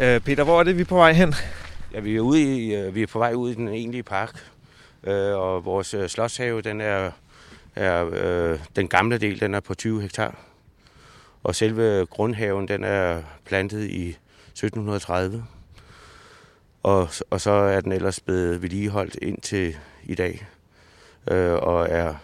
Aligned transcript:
Øh, 0.00 0.20
Peter, 0.20 0.44
hvor 0.44 0.60
er 0.60 0.64
det, 0.64 0.76
vi 0.76 0.80
er 0.80 0.86
på 0.86 0.96
vej 0.96 1.12
hen? 1.12 1.34
Ja, 1.92 2.00
vi 2.00 2.16
er, 2.16 2.20
ude 2.20 2.42
i, 2.42 2.74
øh, 2.74 2.94
vi 2.94 3.02
er 3.02 3.06
på 3.06 3.18
vej 3.18 3.32
ud 3.32 3.50
i 3.50 3.54
den 3.54 3.68
egentlige 3.68 4.02
park, 4.02 4.50
øh, 5.04 5.36
og 5.36 5.64
vores 5.64 5.94
øh, 5.94 6.08
slotshave, 6.08 6.62
den 6.62 6.80
er, 6.80 7.10
er 7.76 8.10
øh, 8.12 8.60
den 8.76 8.88
gamle 8.88 9.18
del, 9.18 9.40
den 9.40 9.54
er 9.54 9.60
på 9.60 9.74
20 9.74 10.02
hektar. 10.02 10.36
Og 11.42 11.54
selve 11.54 12.06
grundhaven, 12.06 12.68
den 12.68 12.84
er 12.84 13.22
plantet 13.44 13.90
i 13.90 14.08
1730. 14.08 15.44
Og, 16.82 17.08
og 17.30 17.40
så 17.40 17.50
er 17.50 17.80
den 17.80 17.92
ellers 17.92 18.20
blevet 18.20 18.62
vedligeholdt 18.62 19.16
indtil 19.22 19.76
i 20.04 20.14
dag, 20.14 20.46
øh, 21.30 21.54
og 21.54 21.88
er 21.90 22.14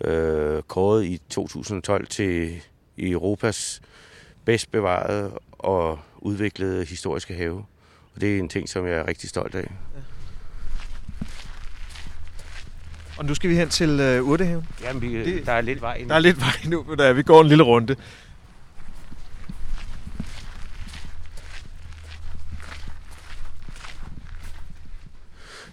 øh, 0.00 0.62
kåret 0.62 1.04
i 1.04 1.20
2012 1.30 2.06
til 2.06 2.62
Europas 2.98 3.82
bedst 4.44 4.70
bevarede 4.70 5.32
og 5.52 5.98
udviklede 6.24 6.84
historiske 6.84 7.34
have. 7.34 7.64
Og 8.14 8.20
det 8.20 8.34
er 8.34 8.38
en 8.38 8.48
ting, 8.48 8.68
som 8.68 8.86
jeg 8.86 8.94
er 8.94 9.06
rigtig 9.08 9.28
stolt 9.28 9.54
af. 9.54 9.70
Og 13.18 13.24
nu 13.24 13.34
skal 13.34 13.50
vi 13.50 13.56
hen 13.56 13.68
til 13.68 14.00
øh, 14.00 14.22
Urtehaven. 14.22 14.66
Jamen, 14.82 15.02
vi, 15.02 15.24
Det- 15.24 15.46
der 15.46 15.52
er 15.52 15.60
lidt 15.60 15.80
vej 15.80 15.94
endnu. 15.94 16.08
Der 16.08 16.14
er 16.14 16.18
lidt 16.18 16.40
vej 16.40 16.52
nu, 16.66 16.82
men 16.88 16.98
der, 16.98 17.12
vi 17.12 17.22
går 17.22 17.40
en 17.40 17.46
lille 17.48 17.64
runde. 17.64 17.96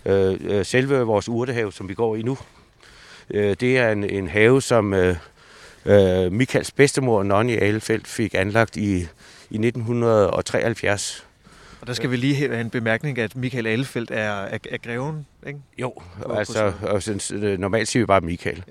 Øh, 0.05 0.37
øh, 0.41 0.65
selve 0.65 0.99
vores 0.99 1.29
urtehave, 1.29 1.71
som 1.71 1.89
vi 1.89 1.93
går 1.93 2.15
i 2.15 2.21
nu, 2.21 2.37
øh, 3.29 3.55
det 3.59 3.77
er 3.77 3.91
en, 3.91 4.03
en 4.03 4.27
have, 4.27 4.61
som 4.61 4.93
øh, 4.93 5.15
øh, 5.85 6.31
Michaels 6.31 6.71
bedstemor, 6.71 7.23
Nonny 7.23 7.57
Alefeldt, 7.61 8.07
fik 8.07 8.35
anlagt 8.35 8.77
i, 8.77 9.07
i 9.49 9.57
1973. 9.57 11.27
Og 11.81 11.87
der 11.87 11.93
skal 11.93 12.11
vi 12.11 12.15
lige 12.15 12.35
have 12.35 12.61
en 12.61 12.69
bemærkning, 12.69 13.19
at 13.19 13.35
Michael 13.35 13.67
Ahlefeldt 13.67 14.11
er, 14.11 14.31
er, 14.31 14.57
er 14.71 14.77
greven, 14.77 15.25
ikke? 15.47 15.59
Jo, 15.77 15.93
altså, 16.35 16.73
øh, 17.33 17.59
normalt 17.59 17.87
siger 17.87 18.03
vi 18.03 18.05
bare 18.05 18.21
Michael. 18.21 18.63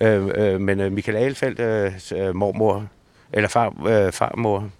Ja. 0.00 0.16
Øh, 0.16 0.54
øh, 0.54 0.60
men 0.60 0.80
øh, 0.80 0.92
Michael 0.92 1.16
Alefeldt, 1.18 1.60
øh, 1.60 2.26
øh, 2.26 2.34
mormor, 2.34 2.86
eller 3.32 3.48
far, 3.48 3.86
øh, 3.86 4.12
farmor, 4.12 4.70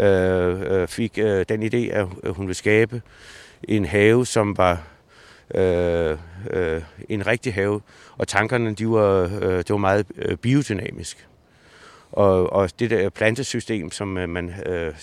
øh, 0.00 0.88
fik 0.88 1.18
øh, 1.18 1.44
den 1.48 1.62
idé, 1.62 1.92
at 1.92 2.06
hun 2.24 2.46
ville 2.46 2.54
skabe 2.54 3.02
en 3.68 3.84
have, 3.84 4.26
som 4.26 4.56
var 4.56 4.82
øh, 5.54 6.18
øh, 6.50 6.82
en 7.08 7.26
rigtig 7.26 7.54
have. 7.54 7.80
Og 8.18 8.28
tankerne, 8.28 8.74
de 8.74 8.88
var, 8.88 9.30
øh, 9.42 9.58
det 9.58 9.70
var 9.70 9.76
meget 9.76 10.06
øh, 10.16 10.36
biodynamisk. 10.36 11.28
Og, 12.12 12.52
og 12.52 12.70
det 12.78 12.90
der 12.90 13.08
plantesystem, 13.08 13.90
som 13.90 14.18
øh, 14.18 14.28
man 14.28 14.54
øh, 14.66 14.94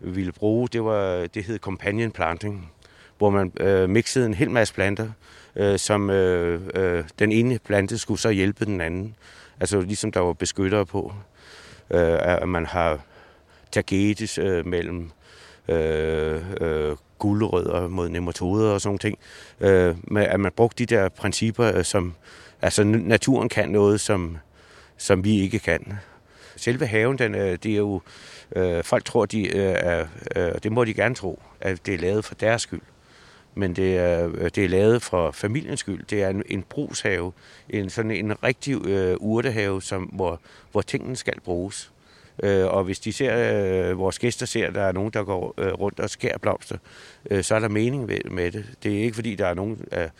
ville 0.00 0.32
bruge, 0.32 0.68
det, 0.72 0.84
var, 0.84 1.26
det 1.26 1.44
hed 1.44 1.58
companion 1.58 2.10
planting, 2.10 2.72
hvor 3.18 3.30
man 3.30 3.52
øh, 3.60 3.90
mixede 3.90 4.26
en 4.26 4.34
hel 4.34 4.50
masse 4.50 4.74
planter, 4.74 5.08
øh, 5.56 5.78
som 5.78 6.10
øh, 6.10 6.60
øh, 6.74 7.04
den 7.18 7.32
ene 7.32 7.58
plante 7.58 7.98
skulle 7.98 8.20
så 8.20 8.30
hjælpe 8.30 8.64
den 8.64 8.80
anden. 8.80 9.16
Altså 9.60 9.80
ligesom 9.80 10.12
der 10.12 10.20
var 10.20 10.32
beskyttere 10.32 10.86
på, 10.86 11.12
øh, 11.90 12.18
at 12.20 12.48
man 12.48 12.66
har 12.66 13.00
tagetes 13.72 14.38
øh, 14.38 14.66
mellem 14.66 15.10
øh, 15.68 16.42
øh, 16.60 16.96
guldrødder 17.18 17.88
mod 17.88 18.08
nematoder 18.08 18.70
og 18.72 18.80
sådan 18.80 18.88
nogle 18.88 18.98
ting. 18.98 19.18
Øh, 19.60 19.96
med, 20.04 20.22
at 20.22 20.40
man 20.40 20.52
brugte 20.56 20.86
de 20.86 20.94
der 20.94 21.08
principper, 21.08 21.76
øh, 21.78 21.84
som 21.84 22.14
altså 22.62 22.84
naturen 22.84 23.48
kan 23.48 23.68
noget, 23.68 24.00
som, 24.00 24.38
som 24.96 25.24
vi 25.24 25.40
ikke 25.40 25.58
kan. 25.58 25.92
Selve 26.56 26.86
haven, 26.86 27.18
den, 27.18 27.34
øh, 27.34 27.58
det 27.62 27.72
er 27.72 27.76
jo, 27.76 28.00
øh, 28.56 28.84
folk 28.84 29.04
tror, 29.04 29.26
de 29.26 29.56
øh, 29.56 29.74
er, 29.78 30.06
øh, 30.36 30.52
det 30.62 30.72
må 30.72 30.84
de 30.84 30.94
gerne 30.94 31.14
tro, 31.14 31.42
at 31.60 31.86
det 31.86 31.94
er 31.94 31.98
lavet 31.98 32.24
for 32.24 32.34
deres 32.34 32.62
skyld. 32.62 32.80
Men 33.54 33.76
det 33.76 33.98
er, 33.98 34.30
øh, 34.34 34.50
det 34.54 34.58
er 34.64 34.68
lavet 34.68 35.02
for 35.02 35.30
familiens 35.30 35.80
skyld. 35.80 36.04
Det 36.10 36.22
er 36.22 36.28
en, 36.28 36.42
en 36.46 36.62
brugshave, 36.62 37.32
en, 37.70 37.90
sådan 37.90 38.10
en 38.10 38.42
rigtig 38.42 38.86
øh, 38.86 39.16
urtehave, 39.20 39.82
som, 39.82 40.02
hvor, 40.02 40.40
hvor 40.72 40.80
tingene 40.80 41.16
skal 41.16 41.40
bruges. 41.40 41.92
Øh, 42.42 42.66
og 42.66 42.84
hvis 42.84 43.00
de 43.00 43.12
ser, 43.12 43.90
øh, 43.90 43.98
vores 43.98 44.18
gæster 44.18 44.46
ser, 44.46 44.66
at 44.66 44.74
der 44.74 44.82
er 44.82 44.92
nogen, 44.92 45.10
der 45.10 45.24
går 45.24 45.54
øh, 45.58 45.72
rundt 45.72 46.00
og 46.00 46.10
skærer 46.10 46.38
blomster, 46.38 46.76
øh, 47.30 47.44
så 47.44 47.54
er 47.54 47.58
der 47.58 47.68
mening 47.68 48.06
med, 48.06 48.30
med 48.30 48.52
det. 48.52 48.64
Det 48.82 48.98
er 48.98 49.02
ikke 49.02 49.14
fordi, 49.14 49.34
der 49.34 49.46
er 49.46 49.54
nogen 49.54 49.84
af, 49.90 50.10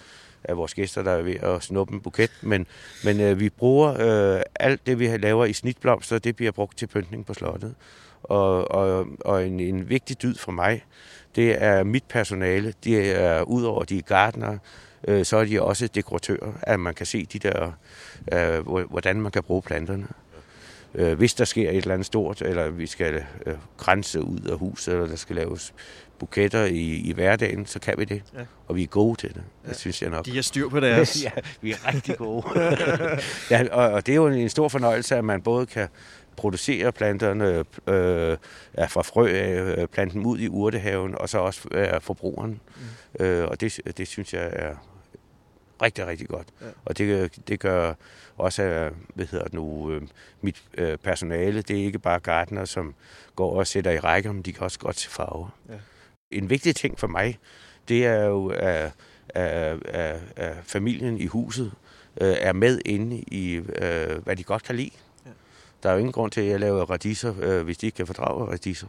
af 0.45 0.57
vores 0.57 0.75
gæster, 0.75 1.03
der 1.03 1.11
er 1.11 1.23
ved 1.23 1.37
at 1.43 1.63
snuppe 1.63 1.95
en 1.95 2.01
buket, 2.01 2.31
men, 2.43 2.67
men 3.05 3.21
øh, 3.21 3.41
vi 3.41 3.49
bruger 3.51 3.91
øh, 4.35 4.43
alt 4.55 4.87
det, 4.87 4.99
vi 4.99 5.17
laver 5.17 5.45
i 5.45 5.53
snitblomster, 5.53 6.19
det 6.19 6.37
bliver 6.37 6.53
brugt 6.53 6.79
til 6.79 6.87
pyntning 6.87 7.27
på 7.27 7.35
slottet. 7.35 7.75
Og, 8.23 8.71
og, 8.71 9.07
og 9.21 9.47
en, 9.47 9.61
en 9.61 9.89
vigtig 9.89 10.23
dyd 10.23 10.35
for 10.35 10.53
mig, 10.53 10.85
det 11.37 11.63
er 11.63 11.85
mit 11.85 12.05
personale. 12.09 12.75
De 12.85 13.11
er, 13.11 13.43
udover 13.43 13.85
de 13.85 14.03
gardnere, 14.03 14.51
gartnere, 14.51 14.59
øh, 15.09 15.25
så 15.25 15.37
er 15.37 15.45
de 15.45 15.63
også 15.63 15.87
dekoratører, 15.87 16.53
at 16.63 16.81
man 16.81 16.95
kan 16.95 17.07
se 17.07 17.27
de 17.27 17.39
der, 17.39 17.73
øh, 18.33 18.87
hvordan 18.91 19.21
man 19.21 19.33
kan 19.33 19.43
bruge 19.43 19.63
planterne. 19.63 20.07
Øh, 20.95 21.19
hvis 21.19 21.35
der 21.35 21.45
sker 21.45 21.71
et 21.71 21.77
eller 21.77 21.95
andet 21.95 22.07
stort, 22.07 22.43
eller 22.43 22.71
vi 22.71 22.87
skal 22.87 23.25
øh, 23.47 23.55
grænse 23.77 24.23
ud 24.23 24.41
af 24.41 24.59
huset, 24.59 24.95
eller 24.95 25.07
der 25.07 25.17
skal 25.17 25.37
laves 25.37 25.75
buketter 26.19 26.65
i, 26.65 26.97
i 26.97 27.13
hverdagen, 27.13 27.67
så 27.67 27.81
kan 27.81 27.95
vi 27.99 28.05
det. 28.05 28.23
Ja. 28.35 28.41
Og 28.67 28.77
vi 28.77 28.83
er 28.83 28.87
gode 28.87 29.21
til 29.21 29.35
det. 29.35 29.43
Det 29.69 29.77
synes 29.77 30.03
jeg 30.03 30.11
nok. 30.11 30.25
De 30.25 30.35
har 30.35 30.43
styr 30.43 30.69
på 30.69 30.81
deres. 30.81 31.23
ja, 31.25 31.31
vi 31.61 31.73
er 31.73 31.95
rigtig 31.95 32.17
gode. 32.17 32.45
ja, 33.51 33.67
og, 33.73 33.93
og 33.93 34.07
det 34.07 34.13
er 34.13 34.17
jo 34.17 34.27
en, 34.27 34.35
en 34.35 34.49
stor 34.49 34.69
fornøjelse, 34.69 35.17
at 35.17 35.25
man 35.25 35.43
både 35.43 35.67
kan 35.67 35.89
producere 36.37 36.93
planterne 36.93 37.65
øh, 37.87 38.37
ja, 38.79 38.87
fra 38.87 39.03
frø 39.03 39.29
af, 39.29 39.77
øh, 39.77 39.89
plante 39.89 40.15
dem 40.15 40.27
ud 40.27 40.39
i 40.39 40.49
urtehaven, 40.49 41.15
og 41.19 41.29
så 41.29 41.39
også 41.39 41.69
øh, 41.71 42.01
forbrugeren. 42.01 42.61
Mm. 43.19 43.25
Øh, 43.25 43.49
og 43.49 43.61
det, 43.61 43.81
det 43.97 44.09
synes 44.09 44.35
jeg 44.35 44.51
er 44.53 44.75
rigtig, 45.83 46.07
rigtig 46.07 46.29
godt. 46.29 46.49
Ja. 46.61 46.67
Og 46.85 46.99
det, 46.99 47.49
det 47.49 47.61
gør 47.61 47.95
også, 48.37 48.91
hvad 49.15 49.27
hedder 49.27 49.45
det 49.45 49.55
nu, 49.55 49.91
øh, 49.91 50.03
mit 50.41 50.63
øh, 50.79 50.99
personale, 50.99 51.63
det 51.63 51.81
er 51.81 51.85
ikke 51.85 51.99
bare 51.99 52.21
gartner, 52.21 52.65
som 52.65 52.95
går 53.37 53.59
og 53.59 53.67
sætter 53.67 53.91
i 53.91 53.99
rækker, 53.99 54.33
men 54.33 54.43
de 54.43 54.53
kan 54.53 54.63
også 54.63 54.79
godt 54.79 54.99
se 54.99 55.11
farver. 55.11 55.49
Ja. 55.69 55.75
En 56.31 56.51
vigtig 56.51 56.77
ting 56.77 56.99
for 56.99 57.07
mig, 57.07 57.39
det 57.89 58.07
er 58.07 58.25
jo, 58.25 58.49
at, 58.49 58.93
at, 59.29 59.87
at, 59.87 60.21
at 60.37 60.57
familien 60.63 61.19
i 61.19 61.27
huset 61.27 61.73
øh, 62.21 62.35
er 62.39 62.53
med 62.53 62.81
inde 62.85 63.25
i, 63.27 63.61
hvad 64.25 64.37
de 64.37 64.45
godt 64.45 64.63
kan 64.63 64.77
lide. 64.77 64.91
Der 65.85 65.91
er 65.91 65.95
jo 65.95 65.99
ingen 65.99 66.13
grund 66.13 66.31
til, 66.31 66.41
at 66.41 66.47
jeg 66.47 66.61
laver 66.61 66.85
radiser, 66.91 67.35
øh, 67.41 67.63
hvis 67.63 67.79
de 67.79 67.87
ikke 67.87 67.97
kan 67.97 68.07
fordrage 68.07 68.45
radiser. 68.53 68.87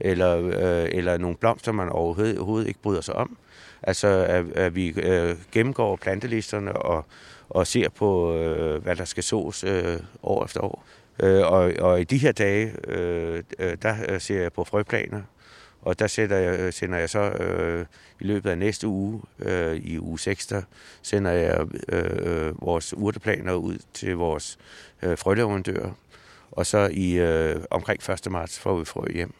Eller, 0.00 0.38
øh, 0.38 0.88
eller 0.92 1.18
nogle 1.18 1.36
blomster, 1.36 1.72
man 1.72 1.88
overhovedet, 1.88 2.38
overhovedet 2.38 2.68
ikke 2.68 2.80
bryder 2.82 3.00
sig 3.00 3.14
om. 3.14 3.36
Altså, 3.82 4.08
at, 4.08 4.52
at 4.52 4.74
vi 4.74 4.88
øh, 4.88 5.36
gennemgår 5.52 5.96
plantelisterne 5.96 6.72
og, 6.72 7.04
og 7.48 7.66
ser 7.66 7.88
på, 7.88 8.36
øh, 8.36 8.82
hvad 8.82 8.96
der 8.96 9.04
skal 9.04 9.22
sås 9.22 9.64
øh, 9.64 9.98
år 10.22 10.44
efter 10.44 10.60
år. 10.60 10.84
Øh, 11.22 11.46
og, 11.46 11.72
og 11.78 12.00
i 12.00 12.04
de 12.04 12.18
her 12.18 12.32
dage, 12.32 12.72
øh, 12.88 13.42
øh 13.58 13.76
der 13.82 13.96
øh, 14.08 14.20
ser 14.20 14.42
jeg 14.42 14.52
på 14.52 14.64
frøplaner, 14.64 15.22
og 15.82 15.98
der 15.98 16.06
sætter 16.06 16.36
jeg, 16.36 16.60
øh, 16.60 16.72
sender 16.72 16.98
jeg 16.98 17.10
så 17.10 17.20
øh, 17.20 17.86
i 18.20 18.24
løbet 18.24 18.50
af 18.50 18.58
næste 18.58 18.86
uge, 18.86 19.22
øh, 19.38 19.76
i 19.76 19.98
uge 19.98 20.18
6, 20.18 20.46
der 20.46 20.62
sender 21.02 21.30
jeg 21.30 21.66
øh, 21.88 22.04
øh, 22.18 22.62
vores 22.62 22.94
urteplaner 22.94 23.52
ud 23.52 23.78
til 23.94 24.16
vores 24.16 24.58
øh, 25.02 25.18
frøleverandører. 25.18 25.90
Og 26.52 26.66
så 26.66 26.88
i 26.92 27.12
øh, 27.18 27.56
omkring 27.70 28.10
1. 28.10 28.30
marts 28.32 28.58
får 28.58 28.78
vi 28.78 28.84
frø 28.84 29.04
hjem. 29.14 29.34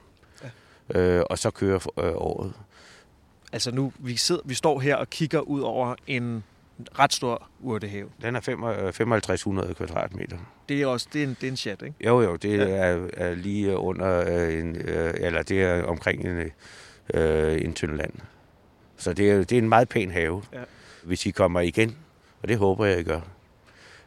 Ja. 0.94 1.00
Øh, 1.00 1.24
og 1.30 1.38
så 1.38 1.50
kører 1.50 1.76
øh, 1.98 2.12
året. 2.14 2.52
Altså 3.52 3.70
nu, 3.70 3.92
vi, 3.98 4.16
sidder, 4.16 4.42
vi 4.44 4.54
står 4.54 4.80
her 4.80 4.96
og 4.96 5.10
kigger 5.10 5.40
ud 5.40 5.60
over 5.60 5.94
en 6.06 6.44
ret 6.98 7.12
stor 7.12 7.48
urtehave. 7.60 8.08
Den 8.22 8.36
er 8.36 8.40
fem- 8.40 8.64
øh, 8.64 8.92
5500 8.92 9.74
kvadratmeter. 9.74 10.36
Det 10.68 10.82
er 10.82 10.86
også 10.86 11.06
det 11.12 11.18
er 11.22 11.26
en, 11.26 11.36
det 11.40 11.46
er 11.46 11.50
en 11.50 11.56
chat, 11.56 11.82
ikke? 11.82 11.94
Jo, 12.06 12.20
jo, 12.22 12.36
det 12.36 12.58
Ja. 12.58 12.64
er, 12.64 13.06
er 13.16 13.34
lige 13.34 13.76
under 13.76 14.24
øh, 14.36 14.58
en, 14.58 14.76
øh, 14.76 15.14
eller 15.16 15.42
det 15.42 15.62
er 15.62 15.82
omkring 15.84 16.24
en, 16.26 16.50
øh, 17.14 17.60
en 17.62 17.72
tynd 17.74 17.96
land. 17.96 18.12
Så 18.96 19.12
det 19.12 19.30
er, 19.30 19.36
det 19.38 19.52
er 19.52 19.58
en 19.58 19.68
meget 19.68 19.88
pæn 19.88 20.10
have. 20.10 20.42
Ja. 20.52 20.58
Hvis 21.02 21.26
I 21.26 21.30
kommer 21.30 21.60
igen, 21.60 21.96
og 22.42 22.48
det 22.48 22.58
håber 22.58 22.84
jeg, 22.86 23.00
I 23.00 23.02
gør. 23.02 23.20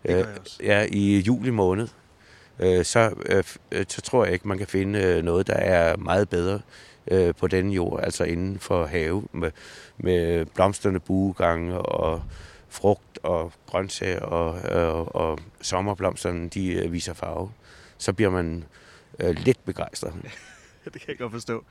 Det 0.03 0.11
gør 0.11 0.17
jeg 0.17 0.27
også. 0.41 0.59
Ja, 0.63 0.87
i 0.91 1.19
juli 1.19 1.49
måned, 1.49 1.87
øh, 2.59 2.85
så, 2.85 3.13
øh, 3.25 3.43
øh, 3.71 3.85
så 3.87 4.01
tror 4.01 4.25
jeg 4.25 4.33
ikke, 4.33 4.47
man 4.47 4.57
kan 4.57 4.67
finde 4.67 4.99
øh, 4.99 5.23
noget, 5.23 5.47
der 5.47 5.53
er 5.53 5.97
meget 5.97 6.29
bedre 6.29 6.61
øh, 7.07 7.35
på 7.35 7.47
denne 7.47 7.73
jord, 7.73 8.03
altså 8.03 8.23
inden 8.23 8.59
for 8.59 8.85
have, 8.85 9.23
med, 9.31 9.51
med 9.97 10.45
blomsterne 10.45 10.99
buegange 10.99 11.77
og 11.79 12.23
frugt 12.69 13.19
og 13.23 13.51
grøntsager 13.65 14.21
og, 14.21 14.71
og, 14.71 15.15
og 15.15 15.39
sommerblomsterne, 15.61 16.49
de 16.49 16.73
øh, 16.73 16.91
viser 16.91 17.13
farve. 17.13 17.51
Så 17.97 18.13
bliver 18.13 18.29
man 18.29 18.63
øh, 19.19 19.35
lidt 19.35 19.65
begejstret. 19.65 20.13
det 20.93 21.01
kan 21.01 21.07
jeg 21.07 21.17
godt 21.17 21.31
forstå. 21.31 21.63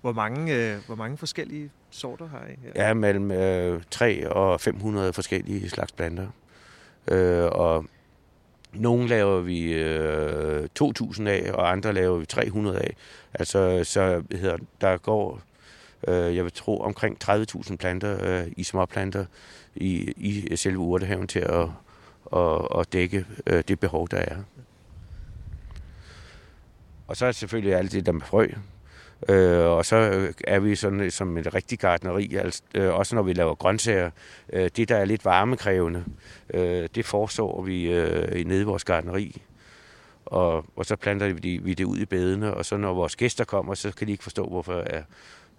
Hvor 0.00 0.12
mange, 0.12 0.54
øh, 0.54 0.78
hvor 0.86 0.94
mange 0.94 1.16
forskellige 1.16 1.70
sorter 1.90 2.28
har 2.28 2.46
I 2.46 2.58
her? 2.62 2.86
Ja, 2.86 2.94
mellem 2.94 3.30
øh, 3.30 3.82
3 3.90 4.30
og 4.30 4.60
500 4.60 5.12
forskellige 5.12 5.70
slags 5.70 5.92
planter. 5.92 6.28
Øh, 7.08 7.44
og 7.44 7.86
nogle 8.74 9.08
laver 9.08 9.40
vi 9.40 9.72
øh, 9.72 10.68
2.000 10.82 11.28
af, 11.28 11.50
og 11.52 11.72
andre 11.72 11.92
laver 11.92 12.18
vi 12.18 12.26
300 12.26 12.78
af. 12.78 12.96
Altså, 13.34 13.84
så 13.84 14.22
hedder, 14.32 14.56
der 14.80 14.96
går, 14.96 15.40
øh, 16.08 16.36
jeg 16.36 16.44
vil 16.44 16.52
tro, 16.52 16.80
omkring 16.80 17.18
30.000 17.24 17.76
planter 17.76 18.18
øh, 18.22 18.52
i 18.56 18.64
småplanter 18.64 19.24
i, 19.74 20.12
i 20.16 20.56
selve 20.56 20.78
urtehaven 20.78 21.26
til 21.26 21.40
at, 21.40 21.68
at, 22.36 22.78
at 22.78 22.92
dække 22.92 23.26
øh, 23.46 23.64
det 23.68 23.80
behov, 23.80 24.08
der 24.08 24.18
er. 24.18 24.36
Og 27.06 27.16
så 27.16 27.24
er 27.24 27.28
det 27.28 27.36
selvfølgelig 27.36 27.74
alt 27.74 27.92
det 27.92 28.06
der 28.06 28.12
med 28.12 28.22
frø. 28.22 28.48
Øh, 29.28 29.64
og 29.64 29.86
så 29.86 30.28
er 30.44 30.58
vi 30.58 30.76
sådan 30.76 31.10
som 31.10 31.36
et 31.36 31.54
rigtigt 31.54 31.80
gardneri, 31.80 32.34
altså, 32.34 32.62
øh, 32.74 32.94
også 32.94 33.14
når 33.14 33.22
vi 33.22 33.32
laver 33.32 33.54
grøntsager. 33.54 34.10
Øh, 34.52 34.70
det, 34.76 34.88
der 34.88 34.96
er 34.96 35.04
lidt 35.04 35.24
varmekrævende, 35.24 36.04
øh, 36.54 36.88
det 36.94 37.04
forestår 37.04 37.62
vi 37.62 37.92
øh, 37.92 38.46
nede 38.46 38.60
i 38.60 38.64
vores 38.64 38.84
gardneri. 38.84 39.42
Og, 40.26 40.64
og 40.76 40.86
så 40.86 40.96
planter 40.96 41.32
vi, 41.32 41.58
vi 41.62 41.74
det 41.74 41.84
ud 41.84 41.98
i 41.98 42.04
bedene, 42.04 42.54
og 42.54 42.64
så 42.64 42.76
når 42.76 42.94
vores 42.94 43.16
gæster 43.16 43.44
kommer, 43.44 43.74
så 43.74 43.92
kan 43.92 44.06
de 44.06 44.12
ikke 44.12 44.22
forstå, 44.22 44.46
hvorfor 44.46 44.72
er 44.72 45.02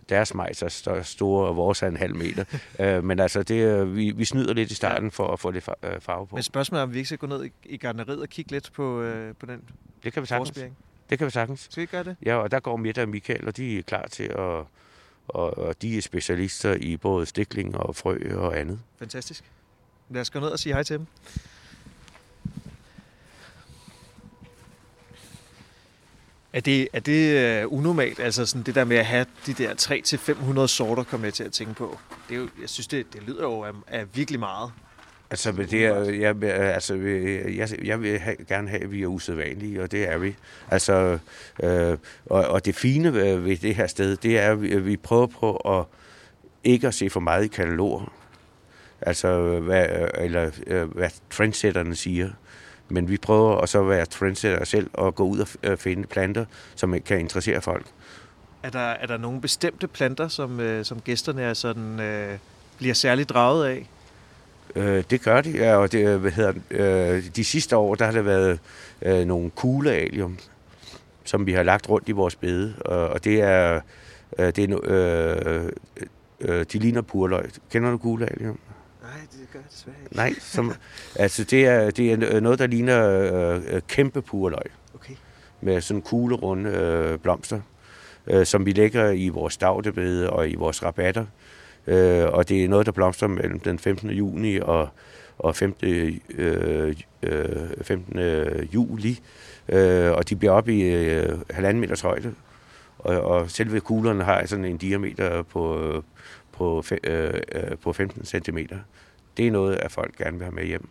deres 0.09 0.33
majs 0.33 0.61
er 0.61 1.01
store, 1.03 1.47
og 1.47 1.55
vores 1.55 1.83
er 1.83 1.87
en 1.87 1.97
halv 1.97 2.15
meter. 2.15 2.45
øh, 2.79 3.03
men 3.03 3.19
altså, 3.19 3.43
det, 3.43 3.95
vi, 3.95 4.11
vi 4.11 4.25
snyder 4.25 4.53
lidt 4.53 4.71
i 4.71 4.75
starten 4.75 5.11
for 5.11 5.27
at 5.27 5.39
få 5.39 5.51
øh, 5.51 5.61
farve 5.99 6.27
på. 6.27 6.35
Men 6.35 6.43
spørgsmålet 6.43 6.79
er, 6.79 6.83
om 6.83 6.93
vi 6.93 6.97
ikke 6.97 7.07
skal 7.07 7.17
gå 7.17 7.27
ned 7.27 7.45
i, 7.45 7.51
i 7.65 7.77
gardneriet 7.77 8.21
og 8.21 8.29
kigge 8.29 8.51
lidt 8.51 8.73
på, 8.73 9.01
øh, 9.01 9.35
på 9.35 9.45
den 9.45 9.61
Det 10.03 10.13
kan 10.13 10.21
vi 10.21 10.27
sagtens. 10.27 10.59
Det 11.09 11.17
kan 11.17 11.25
vi 11.25 11.31
sagtens. 11.31 11.67
Skal 11.69 11.81
vi 11.81 11.85
gøre 11.85 12.03
det? 12.03 12.15
Ja, 12.25 12.35
og 12.35 12.51
der 12.51 12.59
går 12.59 12.77
Mette 12.77 13.01
og 13.01 13.09
Michael, 13.09 13.47
og 13.47 13.57
de 13.57 13.77
er 13.77 13.81
klar 13.81 14.07
til 14.07 14.23
at... 14.23 14.65
Og, 15.27 15.57
og 15.57 15.81
de 15.81 15.97
er 15.97 16.01
specialister 16.01 16.73
i 16.73 16.97
både 16.97 17.25
stikling 17.25 17.77
og 17.77 17.95
frø 17.95 18.17
og 18.35 18.59
andet. 18.59 18.79
Fantastisk. 18.99 19.43
Lad 20.09 20.21
os 20.21 20.29
gå 20.29 20.39
ned 20.39 20.47
og 20.47 20.59
sige 20.59 20.73
hej 20.73 20.83
til 20.83 20.97
dem. 20.97 21.07
Er 26.53 26.59
det, 26.59 26.87
er 26.93 26.99
det 26.99 27.65
uh, 27.65 27.73
unormalt, 27.73 28.19
altså 28.19 28.45
sådan 28.45 28.63
det 28.63 28.75
der 28.75 28.83
med 28.83 28.97
at 28.97 29.05
have 29.05 29.25
de 29.45 29.53
der 29.53 29.73
300-500 30.63 30.67
sorter, 30.67 31.03
kommer 31.03 31.27
jeg 31.27 31.33
til 31.33 31.43
at 31.43 31.51
tænke 31.51 31.73
på? 31.73 31.99
Det 32.29 32.35
er 32.35 32.39
jo, 32.39 32.49
jeg 32.61 32.69
synes, 32.69 32.87
det, 32.87 33.13
det 33.13 33.23
lyder 33.23 33.43
jo 33.43 33.63
af, 33.63 33.71
af 33.87 34.15
virkelig 34.15 34.39
meget. 34.39 34.71
Altså, 35.35 35.51
det 35.51 35.85
er, 35.85 36.03
jeg, 36.11 36.43
altså, 36.43 36.95
jeg, 37.55 37.85
jeg 37.85 38.01
vil 38.01 38.19
have, 38.19 38.35
gerne 38.47 38.69
have, 38.69 38.83
at 38.83 38.91
vi 38.91 39.03
er 39.03 39.07
usædvanlige, 39.07 39.83
og 39.83 39.91
det 39.91 40.09
er 40.09 40.17
vi. 40.17 40.35
Altså, 40.71 41.19
øh, 41.63 41.97
og, 42.25 42.47
og 42.47 42.65
det 42.65 42.75
fine 42.75 43.13
ved 43.13 43.57
det 43.57 43.75
her 43.75 43.87
sted, 43.87 44.17
det 44.17 44.39
er, 44.39 44.51
at 44.51 44.85
vi, 44.85 44.97
prøver 44.97 45.27
på 45.27 45.55
at 45.55 45.85
ikke 46.63 46.87
at 46.87 46.93
se 46.93 47.09
for 47.09 47.19
meget 47.19 47.45
i 47.45 47.47
kataloger. 47.47 48.13
Altså, 49.01 49.59
hvad, 49.59 49.87
eller 50.17 50.51
øh, 50.67 50.95
hvad 50.95 51.09
trendsetterne 51.29 51.95
siger. 51.95 52.29
Men 52.89 53.09
vi 53.09 53.17
prøver 53.17 53.57
at 53.57 53.69
så 53.69 53.83
være 53.83 54.05
trendsetter 54.05 54.65
selv 54.65 54.89
og 54.93 55.15
gå 55.15 55.23
ud 55.23 55.39
og 55.39 55.47
øh, 55.63 55.77
finde 55.77 56.07
planter, 56.07 56.45
som 56.75 57.01
kan 57.05 57.19
interessere 57.19 57.61
folk. 57.61 57.85
Er 58.63 58.69
der, 58.69 58.79
er 58.79 59.07
der 59.07 59.17
nogle 59.17 59.41
bestemte 59.41 59.87
planter, 59.87 60.27
som, 60.27 60.59
øh, 60.59 60.85
som 60.85 61.01
gæsterne 61.01 61.41
er 61.41 61.53
sådan, 61.53 61.99
øh, 61.99 62.37
bliver 62.77 62.93
særligt 62.93 63.29
draget 63.29 63.65
af? 63.65 63.89
Øh, 64.75 65.03
det 65.09 65.21
gør 65.21 65.41
de, 65.41 65.49
ja, 65.49 65.75
og 65.75 65.91
det, 65.91 66.19
hvad 66.19 66.31
hedder, 66.31 66.53
øh, 66.71 67.23
de 67.35 67.43
sidste 67.43 67.77
år, 67.77 67.95
der 67.95 68.05
har 68.05 68.11
der 68.11 68.21
været 68.21 68.59
øh, 69.01 69.25
nogle 69.25 69.49
kuglealium, 69.49 70.37
som 71.23 71.45
vi 71.45 71.53
har 71.53 71.63
lagt 71.63 71.89
rundt 71.89 72.09
i 72.09 72.11
vores 72.11 72.35
bede, 72.35 72.73
og, 72.85 73.09
og 73.09 73.23
det 73.23 73.41
er, 73.41 73.81
øh, 74.39 74.45
det 74.55 74.71
er 74.71 74.79
øh, 74.83 75.69
øh, 76.41 76.65
de 76.73 76.79
ligner 76.79 77.01
purløg. 77.01 77.49
Kender 77.71 77.91
du 77.91 77.97
kuglealium? 77.97 78.59
Nej, 79.01 79.11
det 79.31 79.47
gør 79.53 79.59
jeg 79.59 79.69
desværre 79.71 79.95
ikke. 80.03 80.15
Nej, 80.15 80.33
som, 80.39 80.73
altså 81.15 81.43
det 81.43 81.65
er, 81.65 81.91
det 81.91 82.11
er 82.11 82.39
noget, 82.39 82.59
der 82.59 82.67
ligner 82.67 83.09
øh, 83.73 83.81
kæmpe 83.87 84.21
purløg. 84.21 84.71
Okay. 84.95 85.13
Med 85.61 85.81
sådan 85.81 86.01
kuglerunde 86.01 86.69
øh, 86.69 87.19
blomster, 87.19 87.61
øh, 88.27 88.45
som 88.45 88.65
vi 88.65 88.71
lægger 88.71 89.09
i 89.09 89.29
vores 89.29 89.53
stavtebede 89.53 90.29
og 90.29 90.49
i 90.49 90.55
vores 90.55 90.83
rabatter. 90.83 91.21
Øh, 91.21 91.44
Øh, 91.87 92.25
og 92.27 92.49
det 92.49 92.63
er 92.63 92.69
noget, 92.69 92.85
der 92.85 92.91
blomstrer 92.91 93.27
mellem 93.27 93.59
den 93.59 93.79
15. 93.79 94.09
juni 94.09 94.59
og, 94.59 94.89
og 95.37 95.55
15. 95.55 95.87
Øh, 96.37 96.95
øh 97.23 97.69
15. 97.81 98.19
Juli. 98.73 99.19
Øh, 99.69 100.11
og 100.11 100.29
de 100.29 100.35
bliver 100.35 100.51
op 100.51 100.69
i 100.69 100.81
øh, 100.81 101.37
halvanden 101.49 101.81
meters 101.81 102.01
højde. 102.01 102.33
Og, 102.97 103.21
og 103.21 103.51
selve 103.51 103.79
kuglerne 103.79 104.23
har 104.23 104.45
sådan 104.45 104.65
en 104.65 104.77
diameter 104.77 105.41
på, 105.41 105.93
på, 106.51 106.83
øh, 107.03 107.33
øh, 107.55 107.77
på 107.83 107.93
15 107.93 108.25
cm. 108.25 108.57
Det 109.37 109.47
er 109.47 109.51
noget, 109.51 109.75
at 109.75 109.91
folk 109.91 110.17
gerne 110.17 110.37
vil 110.37 110.45
have 110.45 110.55
med 110.55 110.65
hjem. 110.65 110.89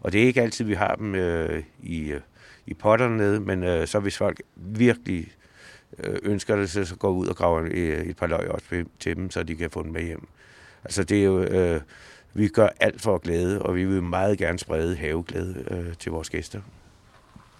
Og 0.00 0.12
det 0.12 0.22
er 0.22 0.26
ikke 0.26 0.42
altid, 0.42 0.64
vi 0.64 0.74
har 0.74 0.94
dem 0.94 1.14
øh, 1.14 1.62
i, 1.82 2.12
øh, 2.12 2.20
i 2.66 2.74
potterne 2.74 3.16
nede, 3.16 3.40
men 3.40 3.64
øh, 3.64 3.86
så 3.86 4.00
hvis 4.00 4.18
folk 4.18 4.42
virkelig 4.56 5.28
ønsker 6.22 6.56
det, 6.56 6.70
så 6.70 6.96
går 6.98 7.10
ud 7.10 7.26
og 7.26 7.36
graver 7.36 7.68
et 7.72 8.16
par 8.16 8.26
løg 8.26 8.50
også 8.50 8.84
til 9.00 9.16
dem, 9.16 9.30
så 9.30 9.42
de 9.42 9.56
kan 9.56 9.70
få 9.70 9.82
dem 9.82 9.92
med 9.92 10.02
hjem. 10.02 10.26
Altså 10.84 11.04
det 11.04 11.20
er 11.20 11.24
jo, 11.24 11.42
øh, 11.42 11.80
vi 12.34 12.48
gør 12.48 12.68
alt 12.80 13.00
for 13.00 13.14
at 13.14 13.22
glæde, 13.22 13.62
og 13.62 13.74
vi 13.74 13.84
vil 13.84 14.02
meget 14.02 14.38
gerne 14.38 14.58
sprede 14.58 14.96
haveglæde 14.96 15.64
øh, 15.70 15.96
til 15.98 16.12
vores 16.12 16.30
gæster. 16.30 16.60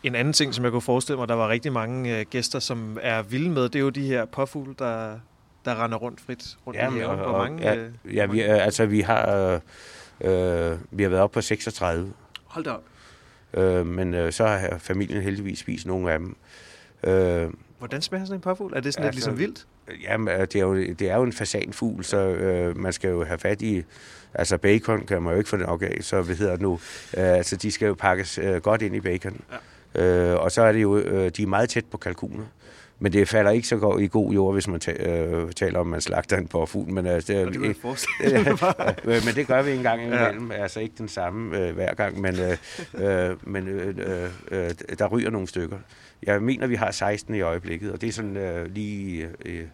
En 0.02 0.14
anden 0.14 0.32
ting, 0.32 0.54
som 0.54 0.64
jeg 0.64 0.72
kunne 0.72 0.82
forestille 0.82 1.18
mig, 1.18 1.28
der 1.28 1.34
var 1.34 1.48
rigtig 1.48 1.72
mange 1.72 2.18
øh, 2.18 2.26
gæster, 2.30 2.58
som 2.58 2.98
er 3.02 3.22
vilde 3.22 3.50
med, 3.50 3.62
det 3.62 3.74
er 3.74 3.80
jo 3.80 3.88
de 3.88 4.06
her 4.06 4.24
påfugle, 4.24 4.74
der, 4.78 5.18
der 5.64 5.84
render 5.84 5.98
rundt 5.98 6.20
frit 6.20 6.58
rundt 6.66 6.78
ja, 6.78 6.94
i 6.94 6.98
haven. 6.98 7.18
Hvor 7.18 7.38
mange, 7.38 7.62
ja, 7.62 7.76
øh, 7.76 7.92
ja 8.14 8.26
vi, 8.26 8.42
øh, 8.42 8.64
altså 8.64 8.86
vi 8.86 9.00
har, 9.00 9.36
øh, 9.36 9.60
øh, 10.20 10.78
vi 10.90 11.02
har 11.02 11.10
været 11.10 11.22
op 11.22 11.30
på 11.30 11.40
36. 11.40 12.12
Hold 12.44 12.64
da 12.64 12.70
op. 12.70 12.84
Øh, 13.54 13.86
men 13.86 14.14
øh, 14.14 14.32
så 14.32 14.46
har 14.46 14.78
familien 14.78 15.22
heldigvis 15.22 15.58
spist 15.58 15.86
nogle 15.86 16.12
af 16.12 16.18
dem. 16.18 16.36
Øh, 17.04 17.50
Hvordan 17.80 18.02
smager 18.02 18.24
sådan 18.24 18.36
en 18.36 18.40
påfugl? 18.40 18.72
Er 18.76 18.80
det 18.80 18.94
sådan 18.94 19.06
altså, 19.06 19.30
lidt 19.30 19.38
ligesom 19.38 19.38
vildt? 19.38 20.02
Jamen, 20.02 20.40
det 20.40 20.56
er 20.56 20.60
jo, 20.60 20.76
det 20.76 21.02
er 21.02 21.16
jo 21.16 21.22
en 21.22 21.32
fasanfugl, 21.32 22.04
så 22.04 22.16
øh, 22.16 22.76
man 22.76 22.92
skal 22.92 23.10
jo 23.10 23.24
have 23.24 23.38
fat 23.38 23.62
i... 23.62 23.84
Altså 24.34 24.58
bacon 24.58 25.06
kan 25.06 25.22
man 25.22 25.32
jo 25.32 25.38
ikke 25.38 25.50
få 25.50 25.56
nok 25.56 25.82
af, 25.82 25.98
så 26.00 26.22
hvad 26.22 26.36
hedder 26.36 26.52
det 26.52 26.60
nu? 26.60 26.72
Øh, 27.16 27.24
altså 27.24 27.56
de 27.56 27.70
skal 27.70 27.86
jo 27.86 27.94
pakkes 27.94 28.38
øh, 28.38 28.56
godt 28.56 28.82
ind 28.82 28.96
i 28.96 29.00
bacon. 29.00 29.40
Ja. 29.94 30.02
Øh, 30.02 30.40
og 30.40 30.52
så 30.52 30.62
er 30.62 30.72
det 30.72 30.82
jo, 30.82 30.98
øh, 30.98 31.30
de 31.36 31.42
er 31.42 31.46
meget 31.46 31.68
tæt 31.68 31.84
på 31.84 31.96
kalkuner. 31.96 32.44
Men 33.02 33.12
det 33.12 33.28
falder 33.28 33.50
ikke 33.50 33.68
så 33.68 33.76
godt 33.76 34.02
i 34.02 34.06
god 34.06 34.32
jord, 34.32 34.52
hvis 34.52 34.68
man 34.68 34.80
øh, 34.88 35.52
taler 35.52 35.80
om, 35.80 35.86
at 35.86 35.90
man 35.90 36.00
slagter 36.00 36.36
en 36.36 36.46
påfugl. 36.46 36.92
Men, 36.92 37.06
altså, 37.06 37.32
det, 37.32 37.40
er, 37.40 37.44
det, 37.44 37.54
det 39.04 39.24
men 39.26 39.34
det 39.34 39.46
gør 39.46 39.62
vi 39.62 39.70
en 39.70 39.82
gang 39.82 40.02
imellem. 40.02 40.50
Ja. 40.52 40.62
Altså 40.62 40.80
ikke 40.80 40.94
den 40.98 41.08
samme 41.08 41.58
øh, 41.58 41.74
hver 41.74 41.94
gang, 41.94 42.20
men, 42.20 42.36
øh, 42.38 42.56
øh, 42.94 43.36
men 43.42 43.68
øh, 43.68 44.30
øh, 44.50 44.70
der 44.98 45.06
ryger 45.06 45.30
nogle 45.30 45.48
stykker. 45.48 45.76
Jeg 46.22 46.42
mener, 46.42 46.66
vi 46.66 46.74
har 46.74 46.90
16 46.90 47.34
i 47.34 47.40
øjeblikket, 47.40 47.92
og 47.92 48.00
det 48.00 48.08
er 48.08 48.12
sådan 48.12 48.36
øh, 48.36 48.74
lige 48.74 49.28
øh, 49.44 49.64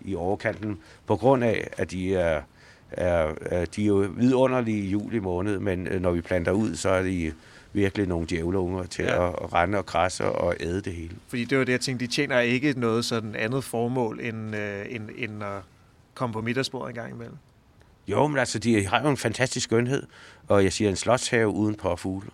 i 0.00 0.14
overkanten, 0.14 0.78
på 1.06 1.16
grund 1.16 1.44
af, 1.44 1.68
at 1.76 1.90
de 1.90 2.14
er, 2.14 2.42
er, 2.90 3.34
er, 3.40 3.64
de 3.64 3.82
er 3.82 3.86
jo 3.86 4.08
vidunderlige 4.16 4.82
i 4.82 4.88
juli 4.88 5.18
måned, 5.18 5.58
men 5.58 5.86
øh, 5.86 6.02
når 6.02 6.10
vi 6.10 6.20
planter 6.20 6.52
ud, 6.52 6.74
så 6.74 6.88
er 6.88 7.02
de 7.02 7.32
virkelig 7.72 8.06
nogle 8.06 8.26
djævleunger 8.30 8.84
til 8.84 9.04
ja. 9.04 9.28
at, 9.28 9.52
rende 9.52 9.78
og 9.78 9.86
krasse 9.86 10.24
og 10.24 10.56
æde 10.60 10.80
det 10.80 10.92
hele. 10.92 11.16
Fordi 11.28 11.44
det 11.44 11.58
var 11.58 11.64
det, 11.64 11.72
jeg 11.72 11.80
tænkte, 11.80 12.06
de 12.06 12.10
tjener 12.10 12.40
ikke 12.40 12.74
noget 12.76 13.04
sådan 13.04 13.34
andet 13.34 13.64
formål, 13.64 14.20
end, 14.22 14.56
øh, 14.56 14.86
end, 14.88 15.08
end 15.16 15.44
at 15.44 15.62
komme 16.14 16.32
på 16.32 16.40
middagsbordet 16.40 16.88
en 16.88 16.94
gang 16.94 17.14
imellem. 17.14 17.36
Jo, 18.08 18.26
men 18.26 18.38
altså, 18.38 18.58
de 18.58 18.86
har 18.86 19.02
jo 19.02 19.08
en 19.08 19.16
fantastisk 19.16 19.64
skønhed, 19.64 20.02
og 20.48 20.64
jeg 20.64 20.72
siger 20.72 20.90
en 20.90 20.96
slotshave 20.96 21.48
uden 21.48 21.74
påfugle. 21.74 22.30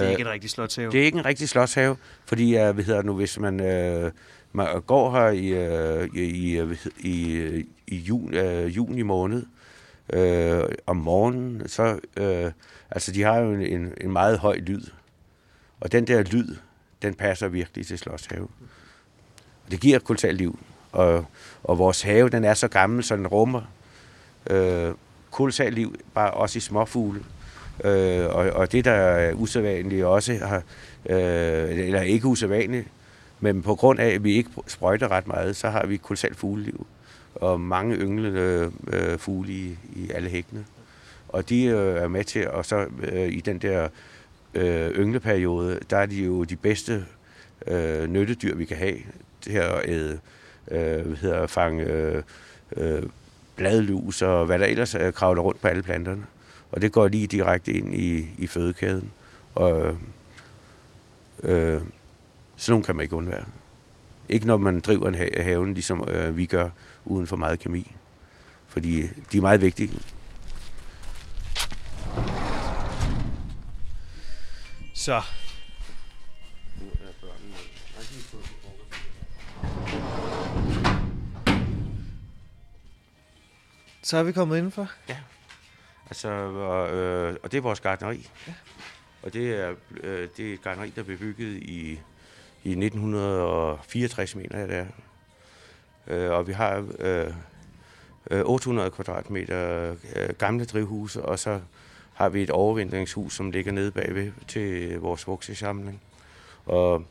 Det 0.00 0.06
er 0.06 0.10
ikke 0.10 0.20
en 0.20 0.28
rigtig 0.28 0.50
slotshave. 0.50 0.92
Det 0.92 1.00
er 1.00 1.04
ikke 1.04 1.18
en 1.18 1.24
rigtig 1.24 1.48
slotshave, 1.48 1.96
fordi 2.24 2.68
uh, 2.68 2.70
hvad 2.70 2.84
hedder 2.84 3.02
nu, 3.02 3.14
hvis 3.14 3.38
man, 3.38 3.60
uh, 4.04 4.10
man 4.52 4.82
går 4.86 5.10
her 5.10 5.28
i, 5.28 6.02
uh, 6.02 6.16
i, 6.16 6.60
i, 6.98 7.64
i 7.86 7.96
juni, 7.96 8.38
uh, 8.38 8.76
juni 8.76 9.02
måned 9.02 9.46
uh, 10.16 10.64
om 10.86 10.96
morgenen, 10.96 11.68
så 11.68 11.98
uh, 12.20 12.52
altså 12.90 13.12
de 13.12 13.22
har 13.22 13.38
jo 13.38 13.52
en, 13.52 13.92
en 14.00 14.12
meget 14.12 14.38
høj 14.38 14.56
lyd. 14.56 14.82
Og 15.80 15.92
den 15.92 16.06
der 16.06 16.22
lyd, 16.22 16.56
den 17.02 17.14
passer 17.14 17.48
virkelig 17.48 17.86
til 17.86 17.98
slotshave. 17.98 18.48
Det 19.70 19.80
giver 19.80 19.98
et 20.24 20.34
liv. 20.34 20.58
Og, 20.92 21.24
og 21.62 21.78
vores 21.78 22.02
have, 22.02 22.28
den 22.28 22.44
er 22.44 22.54
så 22.54 22.68
gammel, 22.68 23.04
så 23.04 23.16
den 23.16 23.26
rummer 23.26 23.62
uh, 24.50 24.94
kultalt 25.30 25.74
liv, 25.74 25.96
bare 26.14 26.30
også 26.30 26.56
i 26.56 26.60
småfugle. 26.60 27.24
Øh, 27.84 28.26
og, 28.26 28.50
og 28.50 28.72
det, 28.72 28.84
der 28.84 28.90
er 28.90 29.32
usædvanligt 29.32 30.04
også, 30.04 30.34
har, 30.34 30.62
øh, 31.08 31.78
eller 31.78 32.00
ikke 32.00 32.26
usædvanligt, 32.26 32.86
men 33.40 33.62
på 33.62 33.74
grund 33.74 34.00
af, 34.00 34.08
at 34.08 34.24
vi 34.24 34.32
ikke 34.32 34.50
sprøjter 34.66 35.10
ret 35.10 35.26
meget, 35.26 35.56
så 35.56 35.68
har 35.68 35.86
vi 35.86 35.96
kolossalt 35.96 36.36
fugleliv. 36.36 36.86
Og 37.34 37.60
mange 37.60 37.96
ynglende 37.96 38.72
øh, 38.92 39.18
fugle 39.18 39.52
i, 39.52 39.78
i 39.96 40.10
alle 40.10 40.28
hækkene. 40.28 40.64
Og 41.28 41.48
de 41.48 41.64
øh, 41.64 42.02
er 42.02 42.08
med 42.08 42.24
til, 42.24 42.48
og 42.48 42.66
så 42.66 42.86
øh, 43.02 43.28
i 43.28 43.40
den 43.40 43.58
der 43.58 43.88
øh, 44.54 44.90
yngleperiode, 44.90 45.80
der 45.90 45.96
er 45.96 46.06
de 46.06 46.24
jo 46.24 46.44
de 46.44 46.56
bedste 46.56 47.04
øh, 47.66 48.06
nyttedyr, 48.06 48.54
vi 48.54 48.64
kan 48.64 48.76
have. 48.76 48.96
Til 49.40 49.52
at 49.52 49.88
æde, 49.88 50.18
øh, 50.70 51.06
hvad 51.06 51.16
hedder, 51.16 51.46
fange 51.46 51.84
øh, 51.84 52.22
øh, 52.76 53.02
bladlus 53.56 54.22
og 54.22 54.46
hvad 54.46 54.58
der 54.58 54.66
ellers 54.66 54.94
øh, 54.94 55.12
kravler 55.12 55.42
rundt 55.42 55.60
på 55.60 55.68
alle 55.68 55.82
planterne 55.82 56.26
og 56.72 56.82
det 56.82 56.92
går 56.92 57.08
lige 57.08 57.26
direkte 57.26 57.72
ind 57.72 57.94
i, 57.94 58.26
i 58.38 58.46
fødekæden. 58.46 59.12
Og, 59.54 59.96
Øh, 61.42 61.80
sådan 62.56 62.72
nogle 62.72 62.84
kan 62.84 62.96
man 62.96 63.02
ikke 63.02 63.16
undvære. 63.16 63.44
Ikke 64.28 64.46
når 64.46 64.56
man 64.56 64.80
driver 64.80 65.08
en 65.08 65.14
ha- 65.14 65.42
haven, 65.42 65.74
ligesom 65.74 66.08
øh, 66.08 66.36
vi 66.36 66.46
gør, 66.46 66.70
uden 67.04 67.26
for 67.26 67.36
meget 67.36 67.58
kemi. 67.58 67.92
Fordi 68.68 69.02
de 69.32 69.36
er 69.36 69.40
meget 69.40 69.60
vigtige. 69.60 69.90
Så. 74.94 75.22
Så 84.02 84.16
er 84.16 84.22
vi 84.22 84.32
kommet 84.32 84.56
indenfor. 84.56 84.90
Altså, 86.06 86.28
og, 86.28 86.94
øh, 86.94 87.36
og 87.42 87.52
det 87.52 87.58
er 87.58 87.62
vores 87.62 87.80
gardneri. 87.80 88.30
Ja. 88.46 88.52
Og 89.22 89.32
det 89.32 89.60
er, 89.60 89.74
øh, 90.02 90.28
det 90.36 90.50
er 90.50 90.54
et 90.54 90.62
gardneri, 90.62 90.92
der 90.96 91.02
blev 91.02 91.18
bygget 91.18 91.56
i, 91.56 92.00
i 92.64 92.70
1964, 92.70 94.36
mener 94.36 94.58
jeg 94.58 94.68
det 94.68 94.76
er. 94.76 94.86
Øh, 96.06 96.30
og 96.30 96.46
vi 96.46 96.52
har 96.52 96.84
øh, 96.98 97.32
800 98.44 98.90
kvadratmeter 98.90 99.94
øh, 100.16 100.28
gamle 100.38 100.64
drivhuse, 100.64 101.22
og 101.22 101.38
så 101.38 101.60
har 102.14 102.28
vi 102.28 102.42
et 102.42 102.50
overvintringshus, 102.50 103.34
som 103.34 103.50
ligger 103.50 103.72
nede 103.72 103.90
bagved 103.90 104.32
til 104.48 104.98
vores 104.98 105.26
voksesamling. 105.26 106.00
Og 106.66 107.04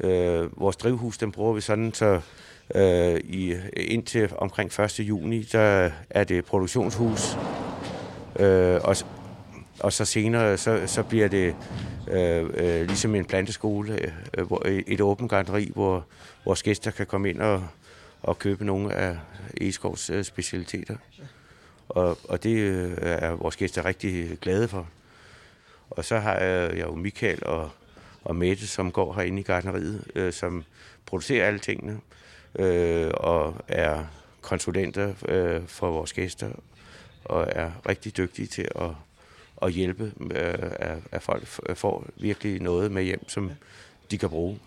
øh, 0.00 0.60
vores 0.60 0.76
drivhus, 0.76 1.18
den 1.18 1.32
bruger 1.32 1.52
vi 1.52 1.60
sådan, 1.60 1.94
så 1.94 2.20
øh, 2.74 3.20
i, 3.24 3.54
indtil 3.76 4.32
omkring 4.38 4.80
1. 4.80 5.00
juni, 5.00 5.42
der 5.42 5.90
er 6.10 6.24
det 6.24 6.44
produktionshus, 6.44 7.36
Øh, 8.38 8.80
og, 8.84 8.96
og 9.80 9.92
så 9.92 10.04
senere, 10.04 10.56
så, 10.56 10.82
så 10.86 11.02
bliver 11.02 11.28
det 11.28 11.54
øh, 12.08 12.50
øh, 12.54 12.86
ligesom 12.86 13.14
en 13.14 13.24
planteskole, 13.24 14.12
øh, 14.38 14.46
hvor, 14.46 14.62
et 14.66 15.00
åbent 15.00 15.30
garderi, 15.30 15.70
hvor 15.74 16.06
vores 16.44 16.62
gæster 16.62 16.90
kan 16.90 17.06
komme 17.06 17.30
ind 17.30 17.40
og, 17.40 17.68
og 18.22 18.38
købe 18.38 18.64
nogle 18.64 18.94
af 18.94 19.16
Eskovs 19.56 20.10
øh, 20.10 20.24
specialiteter. 20.24 20.96
Og, 21.88 22.18
og 22.28 22.42
det 22.42 22.56
øh, 22.56 22.96
er 23.00 23.30
vores 23.30 23.56
gæster 23.56 23.84
rigtig 23.84 24.38
glade 24.40 24.68
for. 24.68 24.86
Og 25.90 26.04
så 26.04 26.18
har 26.18 26.34
jeg 26.34 26.80
jo 26.80 26.94
Michael 26.94 27.46
og, 27.46 27.70
og 28.24 28.36
Mette, 28.36 28.66
som 28.66 28.92
går 28.92 29.14
herinde 29.14 29.40
i 29.40 29.42
gardneriet, 29.42 30.04
øh, 30.14 30.32
som 30.32 30.64
producerer 31.06 31.46
alle 31.46 31.58
tingene 31.58 32.00
øh, 32.58 33.10
og 33.14 33.54
er 33.68 34.04
konsulenter 34.40 35.14
øh, 35.28 35.62
for 35.66 35.90
vores 35.90 36.12
gæster 36.12 36.50
og 37.28 37.46
er 37.48 37.70
rigtig 37.88 38.16
dygtige 38.16 38.46
til 38.46 38.68
at, 38.76 38.90
at 39.62 39.72
hjælpe, 39.72 40.12
øh, 40.30 40.54
at, 40.78 40.98
at 41.12 41.22
folk 41.22 41.46
får 41.74 42.06
virkelig 42.16 42.62
noget 42.62 42.92
med 42.92 43.02
hjem, 43.02 43.28
som 43.28 43.50
de 44.10 44.18
kan 44.18 44.28
bruge. 44.28 44.58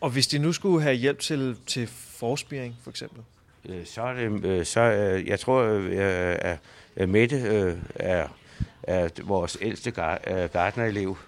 Og 0.00 0.10
hvis 0.10 0.26
de 0.26 0.38
nu 0.38 0.52
skulle 0.52 0.82
have 0.82 0.94
hjælp 0.94 1.18
til, 1.18 1.56
til 1.66 1.86
forspiring, 2.18 2.76
for 2.82 2.90
eksempel? 2.90 3.22
Øh, 3.68 3.86
så 3.86 4.02
er 4.02 4.14
det, 4.14 4.44
øh, 4.44 4.66
så, 4.66 4.80
øh, 4.80 5.26
jeg 5.26 5.40
tror, 5.40 5.62
at 6.96 7.08
Mette 7.08 7.38
er, 7.94 8.28
er 8.82 9.08
vores 9.24 9.58
ældste 9.60 9.90
gartnerelev. 10.52 11.18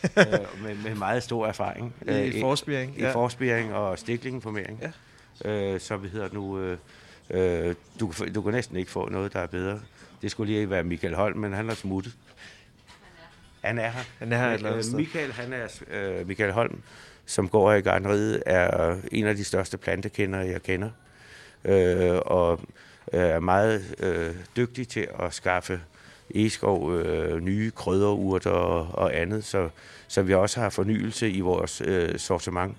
med, 0.62 0.74
med 0.74 0.94
meget 0.94 1.22
stor 1.22 1.46
erfaring. 1.46 1.94
I 2.08 2.40
forspiring? 2.40 2.98
I, 2.98 3.02
ja. 3.02 3.10
i 3.10 3.12
forspiring 3.12 3.74
og 3.74 3.98
stiklingformering. 3.98 4.82
Ja. 4.82 5.78
Så 5.78 5.96
vi 5.96 6.08
hedder 6.08 6.28
nu 6.32 6.58
Øh, 6.58 6.78
du, 8.00 8.12
du 8.34 8.42
kan 8.42 8.52
næsten 8.52 8.76
ikke 8.76 8.90
få 8.90 9.08
noget, 9.08 9.32
der 9.32 9.40
er 9.40 9.46
bedre. 9.46 9.80
Det 10.22 10.30
skulle 10.30 10.52
lige 10.52 10.70
være 10.70 10.84
Michael 10.84 11.14
Holm, 11.14 11.38
men 11.38 11.52
han 11.52 11.70
er 11.70 11.74
smuttet. 11.74 12.12
Han 13.60 13.78
er 13.78 13.90
her. 13.90 14.00
Han 14.18 14.32
er 14.32 14.38
her 14.38 14.48
et 14.48 14.54
eller 14.54 14.76
øh, 14.76 14.96
Michael, 14.96 15.32
han 15.32 15.52
er, 15.52 15.68
øh, 15.90 16.28
Michael 16.28 16.52
Holm, 16.52 16.82
som 17.26 17.48
går 17.48 17.70
her 17.70 17.78
i 17.78 17.80
gardneriet, 17.80 18.42
er 18.46 18.96
en 19.12 19.26
af 19.26 19.36
de 19.36 19.44
største 19.44 19.76
plantekendere, 19.78 20.40
jeg 20.40 20.62
kender. 20.62 20.90
Øh, 21.64 22.18
og 22.26 22.60
er 23.06 23.40
meget 23.40 23.94
øh, 23.98 24.34
dygtig 24.56 24.88
til 24.88 25.08
at 25.18 25.34
skaffe 25.34 25.80
egeskov, 26.34 26.94
øh, 26.94 27.40
nye 27.40 27.70
krydderurter 27.70 28.50
og, 28.50 28.88
og 28.92 29.16
andet, 29.16 29.44
så, 29.44 29.68
så 30.08 30.22
vi 30.22 30.34
også 30.34 30.60
har 30.60 30.70
fornyelse 30.70 31.30
i 31.30 31.40
vores 31.40 31.82
øh, 31.84 32.18
sortiment. 32.18 32.76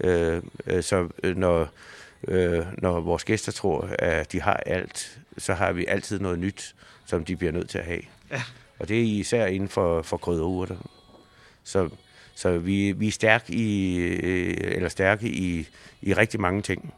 Øh, 0.00 0.42
øh 0.66 0.82
så 0.82 1.08
øh, 1.22 1.36
når 1.36 1.68
øh, 2.28 2.66
når 2.78 3.00
vores 3.00 3.24
gæster 3.24 3.52
tror, 3.52 3.88
at 3.98 4.32
de 4.32 4.40
har 4.40 4.54
alt, 4.54 5.18
så 5.38 5.54
har 5.54 5.72
vi 5.72 5.86
altid 5.86 6.20
noget 6.20 6.38
nyt, 6.38 6.74
som 7.06 7.24
de 7.24 7.36
bliver 7.36 7.52
nødt 7.52 7.68
til 7.68 7.78
at 7.78 7.84
have. 7.84 8.02
Ja. 8.30 8.42
Og 8.78 8.88
det 8.88 8.98
er 8.98 9.02
især 9.02 9.46
inden 9.46 9.68
for, 9.68 10.02
for 10.02 10.16
krydderurter. 10.16 10.76
Så, 11.64 11.88
så 12.34 12.58
vi, 12.58 12.92
vi 12.92 13.08
er 13.08 13.12
stærke 13.12 13.52
i, 13.52 13.96
øh, 13.96 14.54
eller 14.58 14.88
stærke 14.88 15.28
i, 15.28 15.68
i 16.02 16.14
rigtig 16.14 16.40
mange 16.40 16.62
ting. 16.62 16.94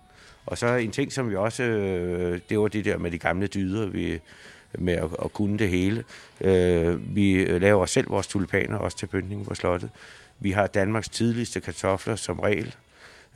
Og 0.46 0.58
så 0.58 0.66
en 0.66 0.90
ting, 0.90 1.12
som 1.12 1.30
vi 1.30 1.36
også, 1.36 1.62
øh, 1.62 2.40
det 2.48 2.58
var 2.58 2.68
det 2.68 2.84
der 2.84 2.98
med 2.98 3.10
de 3.10 3.18
gamle 3.18 3.46
dyder, 3.46 3.86
vi, 3.86 4.20
med 4.78 4.94
at, 4.94 5.08
at 5.24 5.32
kunne 5.32 5.58
det 5.58 5.68
hele. 5.68 6.04
Øh, 6.40 7.16
vi 7.16 7.44
laver 7.44 7.86
selv 7.86 8.10
vores 8.10 8.26
tulipaner, 8.26 8.78
også 8.78 8.96
til 8.96 9.06
pyntning 9.06 9.46
på 9.46 9.54
slottet. 9.54 9.90
Vi 10.40 10.50
har 10.50 10.66
Danmarks 10.66 11.08
tidligste 11.08 11.60
kartofler 11.60 12.16
som 12.16 12.40
regel. 12.40 12.74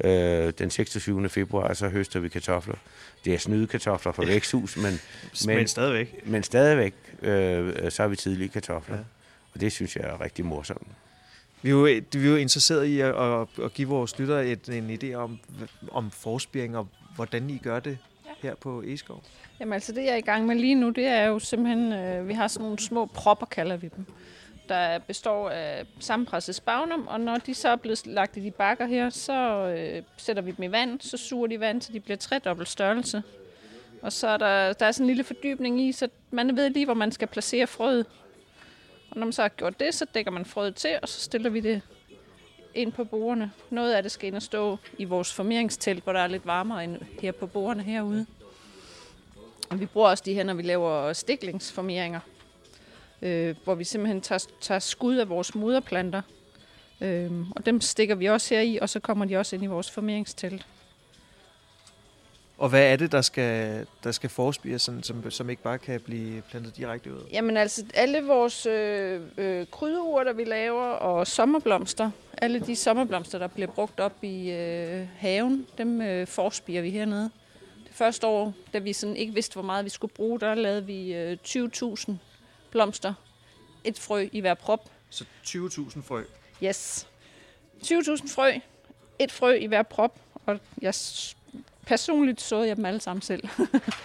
Øh, 0.04 0.52
den 0.58 0.70
26. 0.70 1.28
februar, 1.28 1.74
så 1.74 1.88
høster 1.88 2.20
vi 2.20 2.28
kartofler. 2.28 2.74
Det 3.24 3.34
er 3.34 3.38
snyde 3.38 3.66
kartofler 3.66 4.12
fra 4.12 4.24
væksthus, 4.24 4.76
men, 4.76 5.00
men, 5.46 5.56
men 5.56 5.68
stadigvæk. 5.68 6.26
Men 6.26 6.42
stadigvæk, 6.42 6.94
øh, 7.22 7.90
så 7.90 8.02
har 8.02 8.08
vi 8.08 8.16
tidlige 8.16 8.48
kartofler. 8.48 8.96
Ja. 8.96 9.02
Og 9.54 9.60
det 9.60 9.72
synes 9.72 9.96
jeg 9.96 10.04
er 10.04 10.20
rigtig 10.20 10.44
morsomt. 10.44 10.86
Vi 11.62 11.68
er 11.68 11.72
jo, 11.72 11.82
vi 12.12 12.26
er 12.26 12.30
jo 12.30 12.36
interesseret 12.36 12.84
i 12.84 13.00
at, 13.00 13.14
at, 13.14 13.46
at 13.64 13.74
give 13.74 13.88
vores 13.88 14.18
lyttere 14.18 14.46
et, 14.46 14.68
en 14.68 14.98
idé 15.02 15.14
om, 15.14 15.38
om 15.92 16.10
forspiring 16.10 16.76
og 16.76 16.88
hvordan 17.14 17.50
I 17.50 17.58
gør 17.62 17.80
det 17.80 17.98
her 18.42 18.54
på 18.54 18.82
Eskov. 18.86 19.22
Jamen 19.60 19.72
altså 19.72 19.92
det, 19.92 20.04
jeg 20.04 20.12
er 20.12 20.16
i 20.16 20.20
gang 20.20 20.46
med 20.46 20.56
lige 20.56 20.74
nu, 20.74 20.90
det 20.90 21.06
er 21.06 21.26
jo 21.26 21.38
simpelthen, 21.38 21.92
øh, 21.92 22.28
vi 22.28 22.32
har 22.32 22.48
sådan 22.48 22.64
nogle 22.64 22.78
små 22.78 23.06
propper, 23.06 23.46
kalder 23.46 23.76
vi 23.76 23.90
dem 23.96 24.06
der 24.68 24.98
består 24.98 25.50
af 25.50 25.86
sammenpresset 26.00 26.54
spagnum, 26.54 27.06
og 27.06 27.20
når 27.20 27.36
de 27.36 27.54
så 27.54 27.68
er 27.68 27.76
blevet 27.76 28.06
lagt 28.06 28.36
i 28.36 28.40
de 28.40 28.50
bakker 28.50 28.86
her, 28.86 29.10
så 29.10 29.32
øh, 29.78 30.02
sætter 30.16 30.42
vi 30.42 30.50
dem 30.50 30.62
i 30.62 30.72
vand, 30.72 31.00
så 31.00 31.16
suger 31.16 31.46
de 31.46 31.60
vand, 31.60 31.82
så 31.82 31.92
de 31.92 32.00
bliver 32.00 32.16
tredobbelt 32.16 32.68
størrelse. 32.68 33.22
Og 34.02 34.12
så 34.12 34.28
er 34.28 34.36
der, 34.36 34.72
der 34.72 34.86
er 34.86 34.92
sådan 34.92 35.04
en 35.04 35.06
lille 35.06 35.24
fordybning 35.24 35.80
i, 35.80 35.92
så 35.92 36.08
man 36.30 36.56
ved 36.56 36.70
lige, 36.70 36.84
hvor 36.84 36.94
man 36.94 37.12
skal 37.12 37.28
placere 37.28 37.66
frøet. 37.66 38.06
Og 39.10 39.16
når 39.16 39.26
man 39.26 39.32
så 39.32 39.42
har 39.42 39.48
gjort 39.48 39.80
det, 39.80 39.94
så 39.94 40.06
dækker 40.14 40.30
man 40.30 40.44
frøet 40.44 40.74
til, 40.74 40.98
og 41.02 41.08
så 41.08 41.20
stiller 41.20 41.50
vi 41.50 41.60
det 41.60 41.82
ind 42.74 42.92
på 42.92 43.04
bordene. 43.04 43.52
Noget 43.70 43.92
af 43.92 44.02
det 44.02 44.12
skal 44.12 44.26
ind 44.26 44.36
og 44.36 44.42
stå 44.42 44.76
i 44.98 45.04
vores 45.04 45.34
formeringstelt, 45.34 46.04
hvor 46.04 46.12
der 46.12 46.20
er 46.20 46.26
lidt 46.26 46.46
varmere 46.46 46.84
end 46.84 46.98
her 47.20 47.32
på 47.32 47.46
bordene 47.46 47.82
herude. 47.82 48.26
Og 49.70 49.80
vi 49.80 49.86
bruger 49.86 50.08
også 50.08 50.22
de 50.26 50.34
her, 50.34 50.44
når 50.44 50.54
vi 50.54 50.62
laver 50.62 51.12
stiklingsformeringer 51.12 52.20
øh, 53.22 53.54
hvor 53.64 53.74
vi 53.74 53.84
simpelthen 53.84 54.20
tager, 54.20 54.46
tager 54.60 54.78
skud 54.78 55.16
af 55.16 55.28
vores 55.28 55.54
moderplanter. 55.54 56.22
Øh, 57.00 57.30
og 57.56 57.66
dem 57.66 57.80
stikker 57.80 58.14
vi 58.14 58.26
også 58.26 58.54
her 58.54 58.60
i, 58.60 58.78
og 58.82 58.88
så 58.88 59.00
kommer 59.00 59.24
de 59.24 59.36
også 59.36 59.56
ind 59.56 59.64
i 59.64 59.66
vores 59.66 59.90
formeringstelt. 59.90 60.66
Og 62.58 62.68
hvad 62.68 62.92
er 62.92 62.96
det, 62.96 63.12
der 63.12 63.20
skal, 63.20 63.86
der 64.04 64.12
skal 64.12 64.30
forspires, 64.30 64.82
sådan, 64.82 65.02
som, 65.02 65.30
som 65.30 65.50
ikke 65.50 65.62
bare 65.62 65.78
kan 65.78 66.00
blive 66.00 66.42
plantet 66.50 66.76
direkte 66.76 67.12
ud? 67.12 67.20
Jamen 67.32 67.56
altså, 67.56 67.84
alle 67.94 68.22
vores 68.22 68.66
øh, 68.66 69.20
øh, 69.38 69.66
krydderurter, 69.70 70.32
vi 70.32 70.44
laver, 70.44 70.84
og 70.84 71.26
sommerblomster, 71.26 72.10
alle 72.38 72.60
de 72.60 72.76
sommerblomster, 72.76 73.38
der 73.38 73.46
bliver 73.46 73.66
brugt 73.66 74.00
op 74.00 74.24
i 74.24 74.50
øh, 74.50 75.06
haven, 75.16 75.66
dem 75.78 76.00
øh, 76.00 76.26
forspirer 76.26 76.82
vi 76.82 76.90
hernede. 76.90 77.30
Det 77.86 77.94
første 77.94 78.26
år, 78.26 78.52
da 78.72 78.78
vi 78.78 78.92
sådan 78.92 79.16
ikke 79.16 79.34
vidste, 79.34 79.54
hvor 79.54 79.62
meget 79.62 79.84
vi 79.84 79.90
skulle 79.90 80.14
bruge, 80.14 80.40
der 80.40 80.54
lavede 80.54 80.86
vi 80.86 81.14
øh, 81.14 81.36
20.000 81.46 82.12
blomster. 82.70 83.14
Et 83.84 83.98
frø 83.98 84.28
i 84.32 84.40
hver 84.40 84.54
prop. 84.54 84.90
Så 85.10 85.24
20.000 85.46 86.02
frø? 86.02 86.24
Yes. 86.62 87.06
20.000 87.82 88.34
frø. 88.34 88.52
Et 89.18 89.32
frø 89.32 89.54
i 89.54 89.66
hver 89.66 89.82
prop. 89.82 90.18
Og 90.46 90.60
jeg 90.82 90.94
personligt 91.86 92.40
så 92.40 92.62
jeg 92.62 92.76
dem 92.76 92.84
alle 92.84 93.00
sammen 93.00 93.22
selv. 93.22 93.48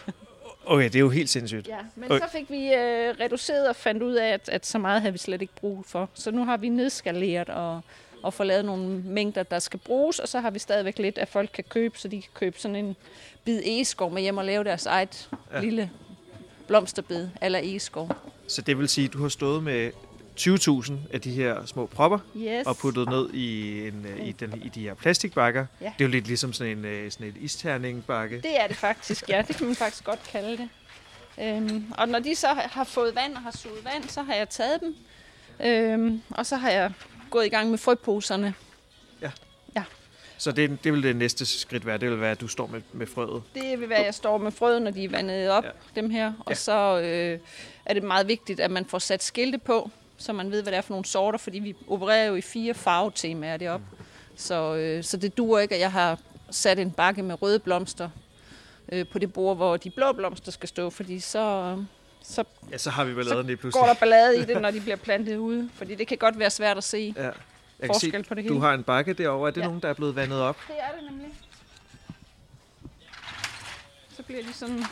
okay, 0.65 0.85
det 0.85 0.95
er 0.95 0.99
jo 0.99 1.09
helt 1.09 1.29
sindssygt. 1.29 1.67
Ja, 1.67 1.79
men 1.95 2.11
okay. 2.11 2.25
så 2.25 2.31
fik 2.31 2.49
vi 2.49 2.73
øh, 2.73 3.15
reduceret 3.19 3.69
og 3.69 3.75
fandt 3.75 4.03
ud 4.03 4.13
af, 4.13 4.27
at, 4.27 4.49
at 4.49 4.65
så 4.65 4.77
meget 4.77 5.01
havde 5.01 5.11
vi 5.11 5.17
slet 5.17 5.41
ikke 5.41 5.53
brug 5.55 5.85
for. 5.85 6.09
Så 6.13 6.31
nu 6.31 6.45
har 6.45 6.57
vi 6.57 6.69
nedskaleret 6.69 7.49
og, 7.49 7.81
og 8.23 8.33
få 8.33 8.43
lavet 8.43 8.65
nogle 8.65 8.87
mængder, 8.87 9.43
der 9.43 9.59
skal 9.59 9.79
bruges, 9.79 10.19
og 10.19 10.27
så 10.27 10.39
har 10.39 10.51
vi 10.51 10.59
stadigvæk 10.59 10.99
lidt, 10.99 11.17
at 11.17 11.27
folk 11.27 11.49
kan 11.53 11.63
købe, 11.63 11.97
så 11.97 12.07
de 12.07 12.21
kan 12.21 12.31
købe 12.33 12.59
sådan 12.59 12.75
en 12.75 12.95
bid 13.43 13.61
egeskov 13.65 14.11
med 14.11 14.21
hjem 14.21 14.37
og 14.37 14.45
lave 14.45 14.63
deres 14.63 14.85
eget 14.85 15.29
ja. 15.53 15.59
lille 15.59 15.91
blomsterbed 16.67 17.29
eller 17.41 17.59
egeskov. 17.59 18.15
Så 18.47 18.61
det 18.61 18.79
vil 18.79 18.89
sige, 18.89 19.05
at 19.07 19.13
du 19.13 19.21
har 19.21 19.29
stået 19.29 19.63
med 19.63 19.91
20.000 20.39 20.93
af 21.13 21.21
de 21.21 21.31
her 21.31 21.65
små 21.65 21.85
propper 21.85 22.19
yes. 22.37 22.67
og 22.67 22.77
puttet 22.77 23.09
ned 23.09 23.29
i, 23.33 23.79
en, 23.87 24.05
i, 24.23 24.31
den, 24.31 24.61
i 24.65 24.69
de 24.69 24.81
her 24.81 24.93
plastikbakker. 24.93 25.65
Ja. 25.81 25.85
Det 25.85 26.03
er 26.03 26.07
jo 26.07 26.11
lidt 26.11 26.27
ligesom 26.27 26.53
sådan 26.53 26.77
en, 26.77 26.85
øh, 26.85 27.11
sådan 27.11 27.27
en 27.27 27.33
isterningbakke. 27.39 28.41
Det 28.41 28.59
er 28.59 28.67
det 28.67 28.75
faktisk, 28.75 29.29
ja. 29.29 29.43
Det 29.47 29.55
kan 29.55 29.65
man 29.65 29.75
faktisk 29.75 30.03
godt 30.03 30.23
kalde 30.23 30.57
det. 30.57 30.69
Øhm, 31.41 31.85
og 31.97 32.09
når 32.09 32.19
de 32.19 32.35
så 32.35 32.47
har 32.47 32.83
fået 32.83 33.15
vand 33.15 33.35
og 33.35 33.41
har 33.41 33.51
suget 33.51 33.85
vand, 33.85 34.09
så 34.09 34.21
har 34.21 34.33
jeg 34.33 34.49
taget 34.49 34.81
dem. 34.81 34.95
Øhm, 35.67 36.21
og 36.29 36.45
så 36.45 36.55
har 36.55 36.69
jeg 36.69 36.91
gået 37.29 37.45
i 37.45 37.49
gang 37.49 37.69
med 37.69 37.77
frøposerne. 37.77 38.53
Så 40.43 40.51
det, 40.51 40.83
det 40.83 40.93
vil 40.93 41.03
det 41.03 41.15
næste 41.15 41.45
skridt 41.45 41.85
være, 41.85 41.97
det 41.97 42.09
vil 42.09 42.21
være, 42.21 42.31
at 42.31 42.41
du 42.41 42.47
står 42.47 42.67
med, 42.67 42.81
med 42.93 43.07
frøet. 43.07 43.43
Det 43.55 43.79
vil 43.79 43.89
være, 43.89 43.99
at 43.99 44.05
jeg 44.05 44.13
står 44.13 44.37
med 44.37 44.51
frøet, 44.51 44.81
når 44.81 44.91
de 44.91 45.03
er 45.03 45.09
vandet 45.09 45.49
op, 45.49 45.63
Ja. 45.63 45.69
dem 45.95 46.09
her. 46.09 46.33
Og 46.39 46.45
Ja. 46.51 46.55
så 46.55 46.99
øh, 46.99 47.39
er 47.85 47.93
det 47.93 48.03
meget 48.03 48.27
vigtigt, 48.27 48.59
at 48.59 48.71
man 48.71 48.85
får 48.85 48.99
sat 48.99 49.23
skilte 49.23 49.57
på, 49.57 49.89
så 50.17 50.33
man 50.33 50.51
ved, 50.51 50.61
hvad 50.61 50.71
det 50.71 50.77
er 50.77 50.81
for 50.81 50.93
nogle 50.93 51.05
sorter, 51.05 51.37
fordi 51.39 51.59
vi 51.59 51.75
opererer 51.87 52.25
jo 52.25 52.35
i 52.35 52.41
fire 52.41 52.73
farvetemaer 52.73 53.57
deroppe. 53.57 53.85
Så, 54.35 54.75
øh, 54.75 55.03
så 55.03 55.17
det 55.17 55.37
duer 55.37 55.59
ikke, 55.59 55.75
at 55.75 55.81
jeg 55.81 55.91
har 55.91 56.19
sat 56.51 56.79
en 56.79 56.91
bakke 56.91 57.23
med 57.23 57.41
røde 57.41 57.59
blomster 57.59 58.09
øh, 58.91 59.05
på 59.11 59.19
det 59.19 59.33
bord, 59.33 59.55
hvor 59.55 59.77
de 59.77 59.89
blå 59.89 60.11
blomster 60.11 60.51
skal 60.51 60.69
stå, 60.69 60.89
fordi 60.89 61.19
så, 61.19 61.77
så 62.23 62.43
Ja, 62.71 62.77
så 62.77 62.89
har 62.89 63.03
vi 63.05 63.15
vel 63.15 63.25
lavet 63.25 63.45
lige 63.45 63.57
pludselig. 63.57 63.79
går 63.81 63.87
der 63.87 63.99
ballade 63.99 64.37
i 64.37 64.41
det, 64.41 64.61
når 64.61 64.71
de 64.71 64.81
bliver 64.81 64.95
plantet 64.97 65.37
ude. 65.37 65.69
Fordi 65.73 65.95
det 65.95 66.07
kan 66.07 66.17
godt 66.17 66.39
være 66.39 66.49
svært 66.49 66.77
at 66.77 66.83
se. 66.83 67.13
Ja. 67.17 67.29
Jeg 67.83 67.89
kan 67.89 67.99
se, 67.99 68.05
forskel 68.05 68.23
på 68.23 68.33
det 68.33 68.43
hele. 68.43 68.55
du 68.55 68.59
har 68.59 68.73
en 68.73 68.83
bakke 68.83 69.13
derovre. 69.13 69.47
Er 69.49 69.53
det 69.53 69.61
ja. 69.61 69.65
Nogen, 69.65 69.81
der 69.81 69.89
er 69.89 69.93
blevet 69.93 70.15
vandet 70.15 70.41
op? 70.41 70.57
Det 70.67 70.75
er 70.79 70.91
det 70.95 71.11
nemlig. 71.11 71.27
Så 74.09 74.23
bliver 74.23 74.43
de 74.43 74.53
sådan, 74.53 74.83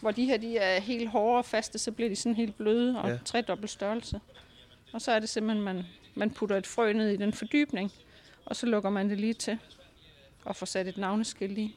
hvor 0.00 0.10
de 0.10 0.24
her 0.24 0.36
de 0.36 0.58
er 0.58 0.80
helt 0.80 1.10
hårde 1.10 1.38
og 1.38 1.44
faste, 1.44 1.78
så 1.78 1.92
bliver 1.92 2.08
de 2.08 2.16
sådan 2.16 2.36
helt 2.36 2.56
bløde 2.56 2.98
og 3.00 3.08
Ja. 3.08 3.12
ja. 3.12 3.18
tredobbelt 3.24 3.70
størrelse. 3.70 4.20
Og 4.92 5.00
så 5.00 5.12
er 5.12 5.18
det 5.18 5.28
simpelthen, 5.28 5.64
man, 5.64 5.84
man 6.14 6.30
putter 6.30 6.56
et 6.56 6.66
frø 6.66 6.92
ned 6.92 7.08
i 7.08 7.16
den 7.16 7.32
fordybning, 7.32 7.92
og 8.46 8.56
så 8.56 8.66
lukker 8.66 8.90
man 8.90 9.10
det 9.10 9.20
lige 9.20 9.34
til 9.34 9.58
og 10.44 10.56
får 10.56 10.66
sat 10.66 10.86
et 10.86 10.96
navneskilt 10.98 11.58
i. 11.58 11.76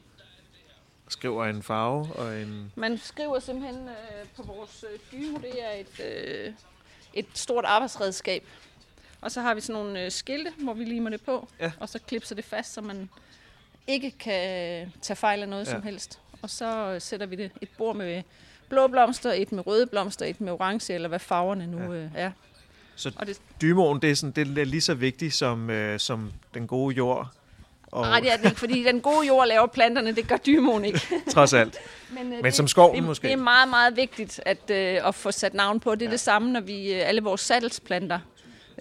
Skriver 1.08 1.44
en 1.46 1.62
farve 1.62 2.12
og 2.12 2.40
en... 2.42 2.72
Man 2.76 2.98
skriver 2.98 3.38
simpelthen 3.38 3.88
øh, 3.88 3.94
på 4.36 4.42
vores 4.42 4.84
øh, 4.92 4.98
dymo, 5.12 5.38
det 5.38 5.64
er 5.64 5.70
et, 5.80 6.00
øh, 6.46 6.52
et 7.14 7.26
stort 7.34 7.64
arbejdsredskab. 7.64 8.44
Og 9.20 9.30
så 9.30 9.40
har 9.40 9.54
vi 9.54 9.60
sådan 9.60 9.82
nogle 9.82 10.04
øh, 10.04 10.10
skilte, 10.10 10.50
hvor 10.58 10.74
vi 10.74 10.84
limer 10.84 11.10
det 11.10 11.20
på, 11.22 11.48
Ja. 11.60 11.72
og 11.80 11.88
så 11.88 11.98
klipser 12.08 12.34
det 12.34 12.44
fast, 12.44 12.74
så 12.74 12.80
man 12.80 13.08
ikke 13.86 14.10
kan 14.10 14.92
tage 15.02 15.16
fejl 15.16 15.42
af 15.42 15.48
noget 15.48 15.66
Ja. 15.66 15.70
som 15.70 15.82
helst. 15.82 16.18
Og 16.42 16.50
så 16.50 16.90
øh, 16.94 17.00
sætter 17.00 17.26
vi 17.26 17.36
det 17.36 17.50
et 17.60 17.68
bord 17.78 17.96
med 17.96 18.22
blå 18.68 18.86
blomster, 18.86 19.32
et 19.32 19.52
med 19.52 19.66
røde 19.66 19.86
blomster, 19.86 20.26
et 20.26 20.40
med 20.40 20.52
orange, 20.52 20.92
eller 20.94 21.08
hvad 21.08 21.18
farverne 21.18 21.66
nu 21.66 21.92
Ja. 21.92 21.98
øh, 21.98 22.10
er. 22.14 22.30
Så 22.96 23.12
Og 23.16 23.26
det, 23.26 23.40
dymoen, 23.60 24.02
det 24.02 24.10
er, 24.10 24.14
sådan, 24.14 24.46
det 24.46 24.58
er 24.58 24.64
lige 24.64 24.80
så 24.80 24.94
vigtigt 24.94 25.34
som, 25.34 25.70
øh, 25.70 26.00
som 26.00 26.32
den 26.54 26.66
gode 26.66 26.94
jord. 26.96 27.28
Og 27.92 28.02
nej, 28.06 28.20
det 28.20 28.32
er 28.32 28.36
det 28.36 28.44
ikke, 28.44 28.58
fordi 28.60 28.82
den 28.84 29.00
gode 29.00 29.26
jord 29.26 29.46
laver 29.46 29.66
planterne, 29.66 30.14
det 30.14 30.28
gør 30.28 30.36
dymoen 30.36 30.84
ikke. 30.84 31.00
trods 31.34 31.52
alt. 31.52 31.76
Men, 32.18 32.32
øh, 32.32 32.42
Men 32.42 32.52
som 32.52 32.68
skoven 32.68 32.96
det, 32.96 33.04
måske. 33.04 33.22
Det 33.26 33.32
er 33.32 33.36
meget, 33.36 33.68
meget 33.68 33.96
vigtigt 33.96 34.40
at, 34.46 34.70
øh, 34.70 35.08
at 35.08 35.14
få 35.14 35.30
sat 35.30 35.54
navn 35.54 35.80
på. 35.80 35.94
Det 35.94 36.02
er 36.02 36.06
ja. 36.06 36.12
det 36.12 36.20
samme, 36.20 36.52
når 36.52 36.60
vi 36.60 36.92
øh, 36.94 37.08
alle 37.08 37.22
vores 37.22 37.40
salgsplanter. 37.40 38.18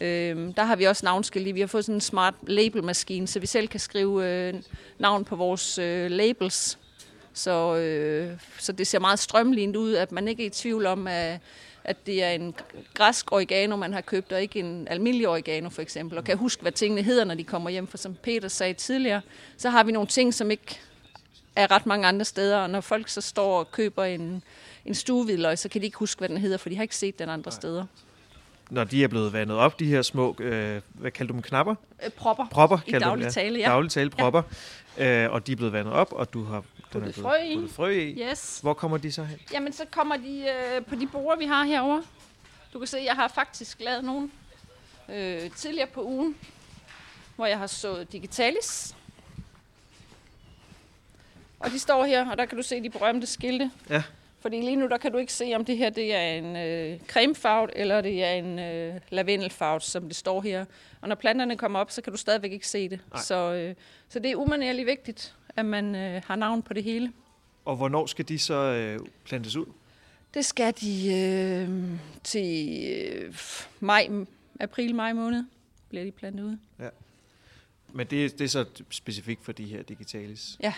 Øh, 0.02 0.56
der 0.56 0.64
har 0.64 0.76
vi 0.76 0.84
også 0.84 1.06
navnskilt. 1.06 1.56
Vi 1.56 1.60
har 1.60 1.68
fået 1.68 1.86
sådan 1.86 1.96
en 1.96 2.02
smart 2.02 2.34
labelmaskine, 2.48 3.28
så 3.28 3.40
vi 3.40 3.48
selv 3.48 3.68
kan 3.68 3.80
skrive 3.80 4.26
øh, 4.26 4.54
navn 5.00 5.26
på 5.26 5.36
vores 5.36 5.78
øh, 5.78 6.12
labels. 6.12 6.80
Så, 7.34 7.76
øh, 7.76 8.32
så 8.60 8.72
det 8.72 8.88
ser 8.88 9.00
meget 9.00 9.20
strømlignet 9.20 9.76
ud, 9.76 9.94
at 9.94 10.12
man 10.12 10.28
ikke 10.28 10.44
er 10.44 10.48
i 10.48 10.50
tvivl 10.50 10.86
om, 10.86 11.08
at, 11.08 11.40
at 11.84 12.06
det 12.06 12.24
er 12.24 12.30
en 12.30 12.56
græsk 12.94 13.32
oregano, 13.32 13.76
man 13.76 13.94
har 13.94 14.02
købt, 14.02 14.32
og 14.32 14.42
ikke 14.42 14.60
en 14.60 14.88
almindelig 14.88 15.28
oregano 15.28 15.70
for 15.70 15.82
eksempel. 15.82 16.18
Og 16.18 16.24
kan 16.24 16.38
huske, 16.38 16.62
hvad 16.62 16.72
tingene 16.72 17.02
hedder, 17.02 17.24
når 17.24 17.36
de 17.36 17.44
kommer 17.44 17.70
hjem. 17.70 17.88
For 17.88 17.98
som 17.98 18.16
Peter 18.16 18.48
sagde 18.48 18.74
tidligere, 18.74 19.22
så 19.58 19.70
har 19.70 19.84
vi 19.84 19.92
nogle 19.92 20.08
ting, 20.08 20.34
som 20.34 20.52
ikke 20.52 20.80
er 21.56 21.72
ret 21.72 21.86
mange 21.86 22.08
andre 22.08 22.26
steder, 22.26 22.58
og 22.58 22.70
når 22.70 22.82
folk 22.82 23.08
så 23.08 23.22
står 23.22 23.60
og 23.60 23.72
køber 23.72 24.04
en, 24.04 24.44
en 24.86 24.96
stuehvidløg, 24.96 25.58
så 25.58 25.70
kan 25.70 25.82
de 25.82 25.86
ikke 25.86 25.98
huske, 25.98 26.20
hvad 26.20 26.30
den 26.30 26.38
hedder, 26.38 26.58
for 26.58 26.70
de 26.70 26.76
har 26.76 26.84
ikke 26.84 26.96
set 26.96 27.20
den 27.20 27.30
andre 27.30 27.52
steder. 27.52 27.86
Når 28.70 28.84
de 28.84 29.04
er 29.04 29.08
blevet 29.08 29.34
vandet 29.34 29.58
op, 29.58 29.80
de 29.80 29.86
her 29.86 30.02
små, 30.02 30.36
øh, 30.40 30.82
hvad 30.94 31.12
kalder 31.12 31.28
du 31.28 31.34
dem, 31.34 31.42
knapper? 31.42 31.76
Øh, 32.06 32.10
propper. 32.12 32.46
Propper, 32.52 32.78
I 32.88 32.92
kalder 32.92 33.08
du 33.08 33.12
dem, 33.12 33.20
daglig 33.20 33.34
tale, 33.34 33.60
ja. 33.60 33.66
Daglig 33.70 33.92
tale, 33.92 34.10
propper. 34.10 34.42
Øh, 34.98 35.32
og 35.32 35.48
de 35.48 35.52
er 35.52 35.56
blevet 35.56 35.74
vandet 35.74 35.94
op, 35.94 36.14
og 36.14 36.34
du 36.34 36.44
har 36.44 36.56
den 36.56 36.64
Puttet 36.92 37.14
blevet 37.14 37.16
frø 37.16 37.36
i. 37.36 37.56
puttet 37.56 37.72
frø 37.72 37.90
i. 37.90 38.30
Yes. 38.32 38.60
Hvor 38.62 38.74
kommer 38.74 38.98
de 38.98 39.12
så 39.12 39.24
hen? 39.24 39.40
Jamen, 39.54 39.74
så 39.74 39.86
kommer 39.92 40.18
de 40.18 40.46
øh, 40.76 40.86
på 40.86 40.96
de 40.96 41.08
borer, 41.08 41.36
vi 41.38 41.46
har 41.46 41.64
herover. 41.64 42.02
Du 42.74 42.80
kan 42.80 42.88
se, 42.88 42.98
jeg 43.06 43.16
har 43.16 43.28
faktisk 43.28 43.78
lavet 43.80 44.04
nogle 44.04 44.30
øh, 45.10 45.52
tidligere 45.52 45.88
på 45.88 46.04
ugen, 46.04 46.36
hvor 47.36 47.46
jeg 47.46 47.58
har 47.58 47.68
sået 47.68 48.12
digitalis. 48.12 48.96
Og 51.60 51.72
de 51.72 51.80
står 51.80 52.06
her, 52.06 52.32
og 52.32 52.38
der 52.38 52.46
kan 52.46 52.58
du 52.58 52.64
se 52.64 52.84
de 52.84 52.90
berømte 52.90 53.28
skilte. 53.28 53.72
Ja. 53.90 54.04
Fordi 54.48 54.62
lige 54.62 54.76
nu, 54.76 54.88
der 54.88 54.98
kan 54.98 55.12
du 55.12 55.18
ikke 55.18 55.34
se, 55.34 55.54
om 55.56 55.66
det 55.66 55.78
her 55.78 55.90
det 55.90 56.14
er 56.14 56.34
en 56.34 56.56
øh, 56.56 57.00
cremefarvet, 57.08 57.72
eller 57.76 58.02
det 58.02 58.24
er 58.24 58.32
en 58.32 58.60
øh, 58.60 58.96
lavendelfarvet, 59.10 59.84
som 59.84 60.04
det 60.04 60.16
står 60.16 60.42
her. 60.42 60.66
Og 61.02 61.08
når 61.08 61.16
planterne 61.16 61.58
kommer 61.58 61.80
op, 61.80 61.92
så 61.92 62.02
kan 62.02 62.14
du 62.14 62.18
stadigvæk 62.18 62.52
ikke 62.52 62.68
se 62.68 62.90
det. 62.90 63.00
Nej. 63.14 63.22
Så, 63.22 63.54
øh, 63.54 63.76
så 64.10 64.20
det 64.20 64.32
er 64.32 64.36
umanerligt 64.36 64.86
vigtigt, 64.86 65.36
at 65.56 65.66
man 65.66 65.96
øh, 65.96 66.22
har 66.26 66.36
navn 66.36 66.62
på 66.62 66.74
det 66.74 66.84
hele. 66.84 67.14
Og 67.66 67.76
hvornår 67.76 68.06
skal 68.06 68.28
de 68.28 68.40
så 68.40 68.54
øh, 68.54 69.00
plantes 69.26 69.56
ud? 69.56 69.66
Det 70.34 70.46
skal 70.46 70.74
de 70.82 71.14
øh, 71.16 71.70
til 72.24 72.80
øh, 72.92 73.36
maj, 73.80 74.10
april-maj 74.60 75.14
måned, 75.14 75.44
bliver 75.90 76.06
de 76.06 76.12
plantet 76.12 76.44
ud. 76.44 76.58
Men 77.94 78.08
det, 78.08 78.40
det 78.40 78.46
er 78.46 78.50
så 78.50 78.66
specifikt 78.90 79.46
for 79.46 79.52
de 79.52 79.66
her 79.66 79.84
digitalis. 79.84 80.58
Ja. 80.60 80.74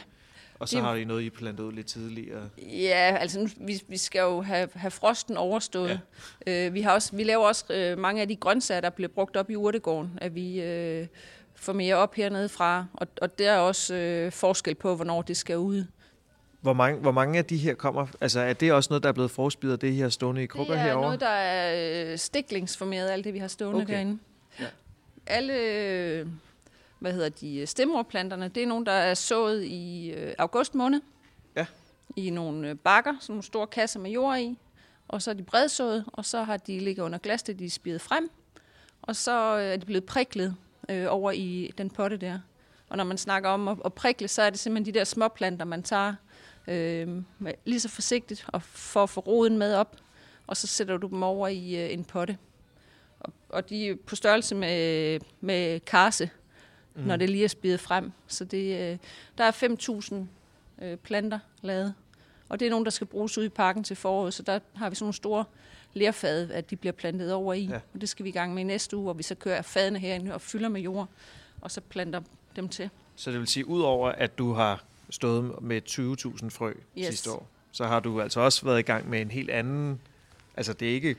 Og 0.59 0.69
så 0.69 0.75
Det- 0.75 0.85
har 0.85 0.95
I 0.95 1.03
noget, 1.03 1.21
I 1.23 1.29
plantet 1.29 1.63
ud 1.63 1.71
lidt 1.73 1.87
tidligere. 1.87 2.49
Ja, 2.57 3.17
altså 3.19 3.39
nu, 3.39 3.47
vi, 3.57 3.81
vi 3.87 3.97
skal 3.97 4.19
jo 4.19 4.41
have, 4.41 4.69
have 4.75 4.91
frosten 4.91 5.37
overstået. 5.37 5.99
Ja. 6.47 6.67
Øh, 6.67 6.73
vi, 6.73 6.81
har 6.81 6.91
også, 6.93 7.15
vi 7.15 7.23
laver 7.23 7.47
også 7.47 7.65
øh, 7.73 7.97
mange 7.97 8.21
af 8.21 8.27
de 8.27 8.35
grøntsager, 8.35 8.81
der 8.81 8.89
bliver 8.89 9.07
brugt 9.07 9.35
op 9.37 9.49
i 9.49 9.55
urtegården, 9.55 10.11
at 10.21 10.35
vi 10.35 10.61
øh, 10.61 11.07
får 11.55 11.73
mere 11.73 11.95
op 11.95 12.15
hernede 12.15 12.49
fra. 12.49 12.85
Og, 12.93 13.07
og 13.21 13.39
der 13.39 13.51
er 13.51 13.57
også 13.57 13.95
øh, 13.95 14.31
forskel 14.31 14.75
på, 14.75 14.95
hvornår 14.95 15.21
det 15.21 15.37
skal 15.37 15.57
ud. 15.57 15.85
Hvor 16.61 16.73
mange, 16.73 16.99
hvor 16.99 17.11
mange 17.11 17.37
af 17.39 17.45
de 17.45 17.57
her 17.57 17.73
kommer? 17.73 18.07
Altså 18.21 18.39
er 18.39 18.53
det 18.53 18.73
også 18.73 18.87
noget, 18.91 19.03
der 19.03 19.09
er 19.09 19.13
blevet 19.13 19.31
forspidet, 19.31 19.81
det 19.81 19.93
her 19.93 20.09
stående 20.09 20.43
i 20.43 20.45
krukker 20.45 20.73
det 20.73 20.79
er 20.81 20.85
herovre? 20.85 21.01
noget, 21.05 21.19
der 21.19 21.27
er 21.29 22.11
øh, 22.11 22.17
stiklingsformeret, 22.17 23.09
alt 23.09 23.25
det 23.25 23.33
vi 23.33 23.39
har 23.39 23.47
stående 23.47 23.81
okay. 23.81 23.93
derinde. 23.93 24.19
Ja. 24.59 24.65
Alle, 25.27 25.53
øh, 25.53 26.27
hvad 26.99 27.13
hedder 27.13 27.29
de, 27.29 27.65
stemmerplanterne, 27.67 28.47
det 28.47 28.63
er 28.63 28.67
nogle, 28.67 28.85
der 28.85 28.91
er 28.91 29.13
sået 29.13 29.63
i 29.63 30.11
øh, 30.11 30.33
august 30.37 30.75
måned. 30.75 31.01
Ja. 31.55 31.65
I 32.15 32.29
nogle 32.29 32.69
øh, 32.69 32.75
bakker, 32.75 33.13
sådan 33.19 33.33
nogle 33.33 33.43
store 33.43 33.67
kasser 33.67 33.99
med 33.99 34.11
jord 34.11 34.39
i. 34.39 34.57
Og 35.07 35.21
så 35.21 35.29
er 35.29 35.33
de 35.33 35.43
bredsået, 35.43 36.05
og 36.13 36.25
så 36.25 36.43
har 36.43 36.57
de 36.57 36.79
ligget 36.79 37.03
under 37.03 37.17
glas, 37.17 37.43
det 37.43 37.59
de 37.59 37.65
er 37.65 37.69
spidet 37.69 38.01
frem. 38.01 38.29
Og 39.01 39.15
så 39.15 39.57
øh, 39.57 39.63
er 39.63 39.77
de 39.77 39.85
blevet 39.85 40.05
priklet 40.05 40.55
øh, 40.89 41.05
over 41.09 41.31
i 41.31 41.71
den 41.77 41.89
potte 41.89 42.17
der. 42.17 42.39
Og 42.89 42.97
når 42.97 43.03
man 43.03 43.17
snakker 43.17 43.49
om 43.49 43.67
at, 43.67 43.77
at 43.85 43.93
prikle, 43.93 44.27
så 44.27 44.41
er 44.41 44.49
det 44.49 44.59
simpelthen 44.59 44.93
de 44.93 44.99
der 44.99 45.05
småplanter, 45.05 45.65
man 45.65 45.83
tager 45.83 46.13
øh, 46.67 47.07
med, 47.39 47.53
lige 47.65 47.79
så 47.79 47.89
forsigtigt 47.89 48.45
og 48.47 48.61
for 48.61 49.03
at 49.03 49.09
få 49.09 49.21
roden 49.21 49.57
med 49.57 49.75
op. 49.75 49.95
Og 50.47 50.57
så 50.57 50.67
sætter 50.67 50.97
du 50.97 51.07
dem 51.07 51.23
over 51.23 51.47
i 51.47 51.85
øh, 51.85 51.93
en 51.93 52.05
potte. 52.05 52.37
Og, 53.19 53.33
og 53.49 53.69
de 53.69 53.87
er 53.87 53.95
på 54.05 54.15
størrelse 54.15 54.55
med, 54.55 55.19
med 55.41 55.79
karse, 55.79 56.29
mm. 56.99 57.07
når 57.07 57.15
det 57.15 57.29
lige 57.29 57.43
er 57.43 57.47
spidet 57.47 57.79
frem. 57.79 58.11
Så 58.27 58.45
det, 58.45 58.91
øh, 58.91 58.97
der 59.37 59.43
er 59.43 59.51
5.000 60.81 60.85
øh, 60.85 60.97
planter 60.97 61.39
lavet. 61.61 61.93
Og 62.49 62.59
det 62.59 62.65
er 62.65 62.69
nogle, 62.69 62.85
der 62.85 62.91
skal 62.91 63.07
bruges 63.07 63.37
ude 63.37 63.45
i 63.45 63.49
parken 63.49 63.83
til 63.83 63.95
foråret, 63.95 64.33
så 64.33 64.43
der 64.43 64.59
har 64.75 64.89
vi 64.89 64.95
sådan 64.95 65.03
nogle 65.03 65.13
store 65.13 65.45
lerfade, 65.93 66.53
at 66.53 66.69
de 66.69 66.75
bliver 66.75 66.93
plantet 66.93 67.33
over 67.33 67.53
i. 67.53 67.63
Ja. 67.63 67.79
Og 67.93 68.01
det 68.01 68.09
skal 68.09 68.23
vi 68.23 68.29
i 68.29 68.31
gang 68.31 68.53
med 68.53 68.61
i 68.61 68.65
næste 68.65 68.95
uge, 68.97 69.03
hvor 69.03 69.13
vi 69.13 69.23
så 69.23 69.35
kører 69.35 69.61
fadene 69.61 69.99
herinde 69.99 70.33
og 70.33 70.41
fylder 70.41 70.69
med 70.69 70.81
jord, 70.81 71.07
og 71.61 71.71
så 71.71 71.81
planter 71.81 72.21
dem 72.55 72.69
til. 72.69 72.89
Så 73.15 73.31
det 73.31 73.39
vil 73.39 73.47
sige, 73.47 73.67
udover 73.67 74.11
at 74.11 74.37
du 74.37 74.53
har 74.53 74.83
stået 75.09 75.61
med 75.61 75.81
20.000 75.89 76.49
frø 76.49 76.73
Yes. 76.97 77.07
sidste 77.07 77.31
år, 77.31 77.47
så 77.71 77.85
har 77.85 77.99
du 77.99 78.21
altså 78.21 78.39
også 78.39 78.65
været 78.65 78.79
i 78.79 78.81
gang 78.81 79.09
med 79.09 79.21
en 79.21 79.31
helt 79.31 79.49
anden... 79.49 80.01
Altså 80.57 80.73
det 80.73 80.89
er 80.89 80.93
ikke 80.93 81.15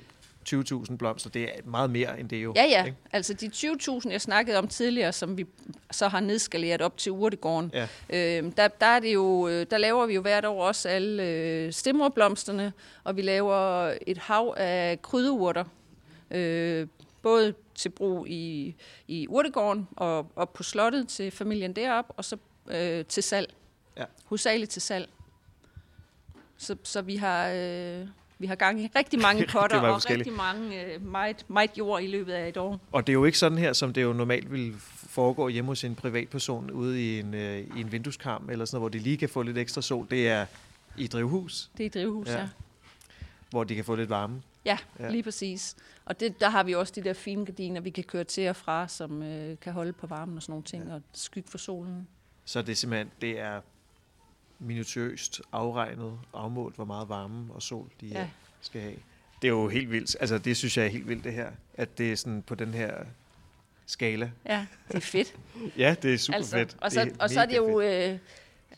20.000 0.48 0.96
blomster, 0.96 1.31
det 1.31 1.42
er 1.42 1.48
meget 1.64 1.90
mere 1.90 2.20
end 2.20 2.29
det 2.29 2.37
jo. 2.37 2.53
Ja, 2.57 2.64
ja. 2.64 2.85
ikke? 2.85 2.96
Altså 3.12 3.35
de 3.35 3.46
20.000, 3.55 4.11
jeg 4.11 4.20
snakkede 4.20 4.59
om 4.59 4.68
tidligere, 4.68 5.12
som 5.12 5.37
vi 5.38 5.46
så 5.90 6.09
har 6.09 6.20
nedskaleret 6.20 6.83
op 6.83 6.96
til 6.96 7.12
urtegården, 7.12 7.70
Ja. 7.74 7.83
øh, 8.42 8.53
der, 8.57 8.68
der, 8.68 8.87
er 8.87 9.00
det 9.00 9.14
jo, 9.14 9.48
øh, 9.48 9.66
der 9.70 9.79
laver 9.79 10.07
vi 10.07 10.14
jo 10.14 10.20
hvert 10.20 10.44
år 10.44 10.64
også 10.64 10.88
alle 10.88 11.22
øh, 11.26 11.72
stemmerblomsterne, 11.72 12.72
og 13.05 13.16
vi 13.16 13.22
laver 13.22 13.94
et 14.07 14.18
hav 14.18 14.55
af 14.57 15.03
krydderurter, 15.03 15.64
øh, 16.31 16.87
både 17.22 17.55
til 17.74 17.88
brug 17.88 18.29
i, 18.29 18.74
i 19.09 19.26
urtegården 19.29 19.88
og 19.96 20.26
op 20.37 20.53
på 20.53 20.62
slottet 20.62 21.09
til 21.09 21.31
familien 21.31 21.72
derop, 21.72 22.05
og 22.16 22.24
så 22.24 22.37
øh, 22.70 23.05
til 23.05 23.22
salg. 23.22 23.55
Ja. 23.96 24.05
Hovedsageligt 24.24 24.70
til 24.70 24.83
salg. 24.83 25.09
Så, 26.59 26.76
så 26.83 27.03
vi 27.03 27.16
har... 27.16 27.48
Øh, 27.48 28.07
vi 28.40 28.46
har 28.46 28.55
gang 28.55 28.81
i 28.81 28.90
rigtig 28.96 29.20
mange 29.20 29.46
potter 29.53 29.81
og 29.81 30.11
rigtig 30.11 30.33
mange 30.33 30.85
øh, 30.85 31.07
meget, 31.07 31.44
meget 31.48 31.70
jord 31.79 32.03
i 32.03 32.07
løbet 32.07 32.33
af 32.33 32.48
et 32.48 32.57
år. 32.57 32.81
Og 32.92 33.07
det 33.07 33.12
er 33.12 33.14
jo 33.14 33.24
ikke 33.24 33.38
sådan 33.38 33.59
her, 33.59 33.72
som 33.72 33.92
det 33.92 34.03
jo 34.03 34.12
normalt 34.12 34.53
vil 34.53 34.74
foregå 34.96 35.48
hjemme 35.48 35.70
hos 35.70 35.85
en 35.85 35.94
privatperson 35.94 36.70
ude 36.70 37.03
i 37.03 37.20
en, 37.20 37.35
øh, 37.35 37.59
i 37.76 37.81
en 37.81 37.92
vindueskarm, 37.92 38.50
eller 38.50 38.64
sådan 38.64 38.76
noget, 38.76 38.83
hvor 38.83 38.98
de 38.98 39.05
lige 39.05 39.16
kan 39.16 39.29
få 39.29 39.42
lidt 39.42 39.59
ekstra 39.59 39.83
sol. 39.83 40.07
Det 40.11 40.29
er 40.29 40.46
i 40.96 41.07
drivhus, 41.07 41.70
Det 41.79 41.83
er 41.83 41.87
i 41.87 41.88
drivhus, 41.88 42.29
Ja. 42.29 42.38
ja. 42.38 42.48
hvor 43.50 43.64
de 43.64 43.74
kan 43.74 43.85
få 43.85 43.94
lidt 43.94 44.11
varme. 44.11 44.42
Ja, 44.64 44.79
Ja. 44.98 45.05
ja, 45.05 45.11
lige 45.11 45.22
præcis. 45.22 45.76
Og 46.05 46.20
det, 46.20 46.40
der 46.40 46.48
har 46.50 46.62
vi 46.62 46.74
også 46.74 46.92
de 46.96 47.05
der 47.05 47.12
fine 47.12 47.46
gardiner, 47.46 47.81
vi 47.81 47.90
kan 47.90 48.05
køre 48.05 48.24
til 48.24 48.48
og 48.48 48.57
fra, 48.57 48.88
som 48.88 49.22
øh, 49.22 49.57
kan 49.61 49.72
holde 49.72 49.92
på 49.92 50.07
varmen 50.07 50.37
og 50.37 50.42
sådan 50.42 50.53
nogle 50.53 50.64
ting, 50.64 50.85
ja. 50.88 50.94
og 50.94 51.03
skygge 51.12 51.48
for 51.50 51.59
solen. 51.59 52.09
Så 52.44 52.62
det 52.62 52.72
er 52.72 52.76
simpelthen, 52.76 53.11
det 53.20 53.40
er 53.40 53.61
minutiøst 54.60 55.40
afregnet, 55.52 56.18
afmålt, 56.34 56.76
hvor 56.76 56.84
meget 56.84 57.08
varme 57.08 57.54
og 57.54 57.62
sol 57.62 57.90
de 58.00 58.06
ja. 58.06 58.28
Skal 58.60 58.80
have. 58.80 58.96
Det 59.42 59.48
er 59.48 59.52
jo 59.52 59.68
helt 59.68 59.90
vildt. 59.90 60.16
Altså, 60.20 60.38
det 60.38 60.56
synes 60.56 60.76
jeg 60.76 60.84
er 60.84 60.90
helt 60.90 61.08
vildt, 61.08 61.24
det 61.24 61.32
her. 61.32 61.50
At 61.74 61.98
det 61.98 62.12
er 62.12 62.16
sådan 62.16 62.42
på 62.42 62.54
den 62.54 62.74
her 62.74 62.94
skala. 63.86 64.30
Ja, 64.46 64.66
det 64.88 64.94
er 64.94 65.00
fedt. 65.00 65.34
Ja, 65.76 65.94
det 66.02 66.14
er 66.14 66.18
super 66.18 66.36
altså, 66.36 66.56
fedt. 66.56 66.76
og, 66.80 66.92
så, 66.92 67.10
og 67.18 67.30
så 67.30 67.40
er 67.40 67.46
det 67.46 67.56
jo, 67.56 67.80
øh, 67.80 68.18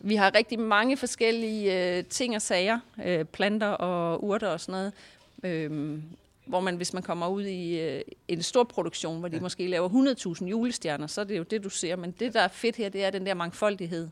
vi 0.00 0.16
har 0.16 0.34
rigtig 0.34 0.58
mange 0.58 0.96
forskellige 0.96 1.96
øh, 1.96 2.04
ting 2.04 2.36
og 2.36 2.42
sager, 2.42 2.80
øh, 3.04 3.24
planter 3.24 3.66
og 3.66 4.24
urter 4.24 4.48
og 4.48 4.60
sådan 4.60 4.72
noget, 4.72 4.92
øh, 5.42 5.98
hvor 6.46 6.60
man, 6.60 6.76
hvis 6.76 6.92
man 6.92 7.02
kommer 7.02 7.28
ud 7.28 7.42
i 7.42 7.80
øh, 7.80 8.02
en 8.28 8.42
stor 8.42 8.64
produktion, 8.64 9.18
hvor 9.18 9.28
de 9.28 9.36
ja. 9.36 9.42
måske 9.42 9.66
laver 9.66 9.88
100.000 10.40 10.46
julestjerner, 10.46 11.06
så 11.06 11.20
er 11.20 11.24
det 11.24 11.38
jo 11.38 11.42
det, 11.42 11.64
du 11.64 11.70
ser. 11.70 11.96
Men 11.96 12.10
det, 12.10 12.34
der 12.34 12.40
er 12.40 12.48
fedt 12.48 12.76
her, 12.76 12.88
det 12.88 13.04
er 13.04 13.10
den 13.10 13.26
der 13.26 13.34
mangfoldighed, 13.34 14.08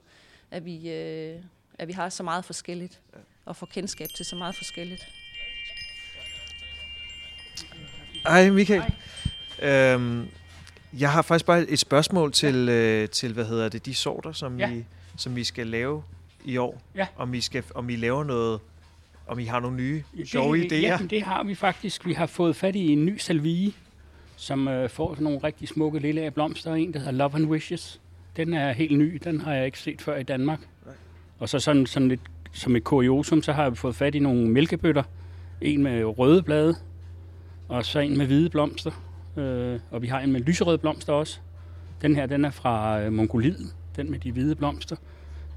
at 0.50 0.64
vi, 0.64 0.90
øh, 0.90 1.36
at 1.80 1.88
vi 1.88 1.92
har 1.92 2.08
så 2.08 2.22
meget 2.22 2.44
forskelligt, 2.44 3.00
og 3.46 3.56
får 3.56 3.66
kendskab 3.66 4.08
til 4.16 4.26
så 4.26 4.36
meget 4.36 4.54
forskelligt. 4.54 5.08
Hej 8.26 8.50
Michael. 8.50 8.82
Øhm, 9.62 10.26
jeg 10.98 11.12
har 11.12 11.22
faktisk 11.22 11.46
bare 11.46 11.68
et 11.68 11.78
spørgsmål 11.78 12.32
til, 12.32 12.68
øh, 12.68 13.08
til 13.08 13.32
hvad 13.32 13.44
hedder 13.44 13.68
det, 13.68 13.86
de 13.86 13.94
sorter, 13.94 14.32
som, 14.32 14.58
Ja. 14.58 14.70
I, 14.70 14.84
som 15.16 15.36
I 15.36 15.44
skal 15.44 15.66
lave 15.66 16.02
i 16.44 16.56
år. 16.56 16.82
Ja. 16.94 17.06
Om 17.16 17.34
I, 17.34 17.40
skal, 17.40 17.64
om 17.74 17.90
I 17.90 17.96
laver 17.96 18.24
noget, 18.24 18.60
om 19.26 19.38
I 19.38 19.44
har 19.44 19.60
nogle 19.60 19.76
nye 19.76 20.02
sjove 20.24 20.58
det, 20.58 20.72
idéer. 20.72 20.76
Ja, 20.76 20.98
det 21.10 21.22
har 21.22 21.44
vi 21.44 21.54
faktisk. 21.54 22.06
Vi 22.06 22.12
har 22.12 22.26
fået 22.26 22.56
fat 22.56 22.76
i 22.76 22.88
en 22.88 23.04
ny 23.06 23.18
salvie, 23.18 23.72
som 24.36 24.68
øh, 24.68 24.90
får 24.90 25.14
sådan 25.14 25.24
nogle 25.24 25.38
rigtig 25.44 25.68
smukke 25.68 25.98
lille 25.98 26.30
blomster. 26.30 26.74
En, 26.74 26.92
der 26.92 26.98
hedder 26.98 27.12
Love 27.12 27.34
and 27.34 27.46
Wishes. 27.46 28.00
Den 28.36 28.54
er 28.54 28.72
helt 28.72 28.98
ny. 28.98 29.20
Den 29.24 29.40
har 29.40 29.54
jeg 29.54 29.66
ikke 29.66 29.78
set 29.78 30.02
før 30.02 30.16
i 30.16 30.22
Danmark. 30.22 30.60
Nej. 30.86 30.94
Og 31.40 31.48
så 31.48 31.58
sådan, 31.58 31.86
sådan 31.86 32.08
lidt 32.08 32.20
som 32.52 32.76
et 32.76 32.84
kuriosum, 32.84 33.42
så 33.42 33.52
har 33.52 33.70
vi 33.70 33.76
fået 33.76 33.94
fat 33.94 34.14
i 34.14 34.18
nogle 34.18 34.48
mælkebøtter. 34.48 35.02
En 35.60 35.82
med 35.82 36.04
røde 36.04 36.42
blade, 36.42 36.74
og 37.68 37.84
så 37.84 37.98
en 37.98 38.18
med 38.18 38.26
hvide 38.26 38.50
blomster. 38.50 38.90
Øh, 39.36 39.80
og 39.90 40.02
vi 40.02 40.06
har 40.06 40.20
en 40.20 40.32
med 40.32 40.40
lyserøde 40.40 40.78
blomster 40.78 41.12
også. 41.12 41.38
Den 42.02 42.16
her, 42.16 42.26
den 42.26 42.44
er 42.44 42.50
fra 42.50 43.00
øh, 43.00 43.12
Mongoliet, 43.12 43.74
den 43.96 44.10
med 44.10 44.18
de 44.18 44.32
hvide 44.32 44.54
blomster. 44.54 44.96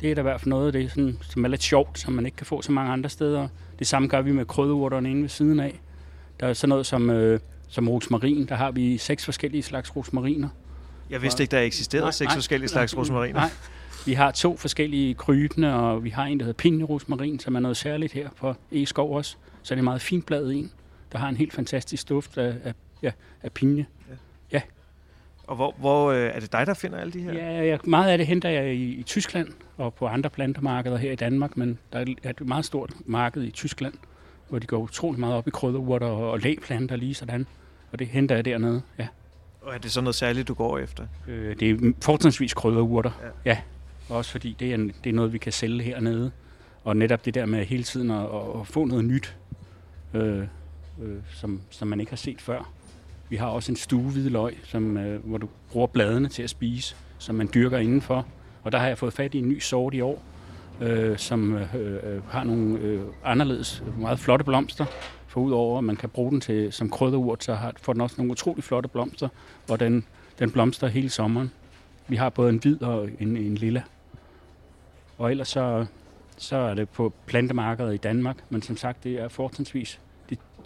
Det 0.02 0.12
er 0.12 0.16
da 0.16 0.22
i 0.22 0.24
hvert 0.24 0.42
fald 0.42 0.50
noget, 0.50 0.74
det 0.74 0.84
er 0.84 0.90
sådan, 0.90 1.18
som 1.22 1.46
er 1.46 1.50
lidt 1.50 1.64
sjovt, 1.64 2.00
som 2.00 2.14
man 2.14 2.26
ikke 2.26 2.38
kan 2.38 2.46
få 2.46 2.62
så 2.62 2.72
mange 2.72 2.92
andre 2.92 3.10
steder. 3.10 3.48
Det 3.80 3.88
samme 3.88 4.08
gør 4.08 4.22
vi 4.22 4.32
med 4.32 4.46
krydderurterne 4.46 5.12
inde 5.12 5.22
ved 5.22 5.30
siden 5.30 5.60
af. 5.60 5.80
Der 6.40 6.48
er 6.48 6.54
sådan 6.54 6.70
noget 6.70 6.86
som, 6.86 7.10
øh, 7.10 7.40
som 7.68 7.90
rosmarin. 7.90 8.46
Der 8.46 8.56
har 8.56 8.72
vi 8.72 8.98
seks 8.98 9.26
forskellige 9.26 9.64
slags 9.64 9.96
rosmariner. 9.96 10.50
Jeg 11.10 11.22
vidste 11.22 11.44
ikke, 11.44 11.52
der 11.52 11.62
eksisterede 11.62 12.06
Nej, 12.06 12.12
seks 12.12 12.30
nej. 12.30 12.36
forskellige 12.36 12.70
slags 12.70 12.98
rosmariner. 12.98 13.40
Nej, 13.40 13.50
vi 14.06 14.14
har 14.14 14.32
to 14.32 14.58
forskellige 14.58 15.14
krybende, 15.14 15.74
og 15.74 16.04
vi 16.04 16.10
har 16.10 16.26
en, 16.26 16.40
der 16.40 16.46
hedder 16.46 16.58
pinjerosmarin, 16.58 17.40
som 17.40 17.56
er 17.56 17.60
noget 17.60 17.78
særligt 17.78 18.14
her 18.14 18.30
på 18.38 18.56
Egeskov 18.72 19.16
også. 19.16 19.36
Så 19.64 19.76
det 19.76 19.80
er 19.80 19.84
meget 19.84 20.02
fint 20.02 20.26
bladet 20.26 20.54
en, 20.56 20.72
der 21.12 21.18
har 21.18 21.30
en 21.30 21.38
helt 21.38 21.54
fantastisk 21.54 22.10
duft 22.10 22.38
af, 22.38 22.56
af, 22.64 22.74
ja, 23.02 23.12
af 23.44 23.52
pinje. 23.52 23.86
Og 25.48 25.56
hvor, 25.56 25.76
hvor 25.78 26.12
øh, 26.12 26.32
er 26.34 26.40
det 26.40 26.52
dig, 26.52 26.68
der 26.68 26.74
finder 26.74 26.98
alle 26.98 27.14
de 27.14 27.20
her? 27.20 27.34
Ja, 27.34 27.64
ja, 27.64 27.78
meget 27.84 28.12
af 28.12 28.18
det 28.18 28.28
henter 28.28 28.50
jeg 28.50 28.74
i, 28.76 28.94
i 28.94 29.04
Tyskland 29.04 29.48
og 29.78 29.94
på 29.94 30.08
andre 30.08 30.30
plantemarkeder 30.30 30.98
her 30.98 31.12
i 31.12 31.16
Danmark, 31.16 31.58
men 31.58 31.80
der 31.94 32.06
er 32.24 32.30
et 32.30 32.42
meget 32.48 32.66
stort 32.66 32.94
marked 33.06 33.44
i 33.44 33.52
Tyskland, 33.52 33.94
hvor 34.50 34.60
de 34.60 34.68
går 34.68 34.78
utrolig 34.78 35.20
meget 35.20 35.36
op 35.36 35.48
i 35.48 35.52
krydderurter 35.52 36.08
og, 36.08 36.32
og 36.32 36.40
lægplanter 36.40 36.96
lige 36.96 37.14
sådan. 37.14 37.48
Og 37.92 38.00
det 38.00 38.08
henter 38.08 38.36
jeg 38.36 38.46
dernede, 38.46 38.82
ja. 39.00 39.08
Og 39.62 39.74
er 39.74 39.78
det 39.78 39.92
så 39.92 40.02
noget 40.02 40.16
særligt, 40.16 40.48
du 40.48 40.54
går 40.54 40.78
efter? 40.78 41.06
Øh, 41.28 41.60
det 41.60 41.70
er 41.70 41.92
fortrinsvis 42.02 42.54
krydderurter, 42.54 43.12
Ja. 43.46 43.52
ja. 43.52 43.58
Også 44.10 44.32
fordi 44.32 44.56
det 44.60 44.74
er, 44.74 44.78
det 44.78 45.10
er 45.10 45.14
noget, 45.14 45.34
vi 45.34 45.38
kan 45.38 45.52
sælge 45.52 45.84
hernede. 45.84 46.32
Og 46.84 46.98
netop 46.98 47.26
det 47.26 47.34
der 47.34 47.46
med 47.46 47.66
hele 47.66 47.84
tiden 47.84 48.12
at, 48.12 48.26
at, 48.60 48.68
få 48.68 48.86
noget 48.86 49.06
nyt, 49.06 49.38
øh, 50.14 50.40
øh, 51.02 51.18
som, 51.34 51.62
som 51.70 51.88
man 51.88 52.00
ikke 52.00 52.12
har 52.12 52.18
set 52.18 52.42
før. 52.42 52.70
Vi 53.30 53.36
har 53.36 53.48
også 53.48 53.72
en 53.72 53.76
stuehvid 53.76 54.30
løg, 54.30 54.58
som, 54.64 54.98
øh, 54.98 55.26
hvor 55.26 55.38
du 55.38 55.50
bruger 55.72 55.88
bladene 55.88 56.30
til 56.30 56.44
at 56.44 56.50
spise, 56.50 56.96
som 57.18 57.36
man 57.36 57.50
dyrker 57.54 57.78
indenfor. 57.78 58.28
Og 58.64 58.72
der 58.72 58.78
har 58.78 58.88
jeg 58.88 58.98
fået 58.98 59.14
fat 59.14 59.34
i 59.34 59.38
en 59.38 59.50
ny 59.50 59.60
sort 59.60 59.94
i 59.94 60.02
år, 60.02 60.24
øh, 60.82 61.18
som 61.18 61.56
øh, 61.56 61.76
øh, 61.76 62.24
har 62.30 62.44
nogle 62.44 62.80
øh, 62.80 63.02
anderledes, 63.24 63.84
meget 63.98 64.20
flotte 64.20 64.46
blomster. 64.46 64.86
For 65.28 65.42
udover 65.42 65.78
at 65.78 65.84
man 65.84 65.96
kan 65.96 66.10
bruge 66.10 66.32
den 66.32 66.42
til, 66.42 66.74
som 66.74 66.90
krydderurt, 66.90 67.44
så 67.44 67.54
har, 67.54 67.74
får 67.82 67.94
den 67.94 68.02
også 68.02 68.16
nogle 68.18 68.32
utrolig 68.32 68.64
flotte 68.64 68.90
blomster, 68.90 69.28
og 69.70 69.80
den, 69.80 70.06
den 70.40 70.52
blomster 70.52 70.88
hele 70.88 71.10
sommeren. 71.10 71.52
Vi 72.08 72.16
har 72.16 72.30
både 72.30 72.50
en 72.50 72.58
hvid 72.58 72.82
og 72.82 73.10
en, 73.20 73.38
en 73.38 73.56
lilla. 73.56 73.84
Og 75.18 75.32
ellers 75.32 75.48
så, 75.48 75.86
så 76.38 76.56
er 76.56 76.74
det 76.74 76.90
på 76.90 77.14
plantemarkedet 77.26 77.94
i 77.94 77.98
Danmark, 77.98 78.38
men 78.50 78.62
som 78.62 78.78
sagt, 78.78 79.04
det 79.04 79.20
er 79.20 79.28
fortrinsvis 79.28 80.00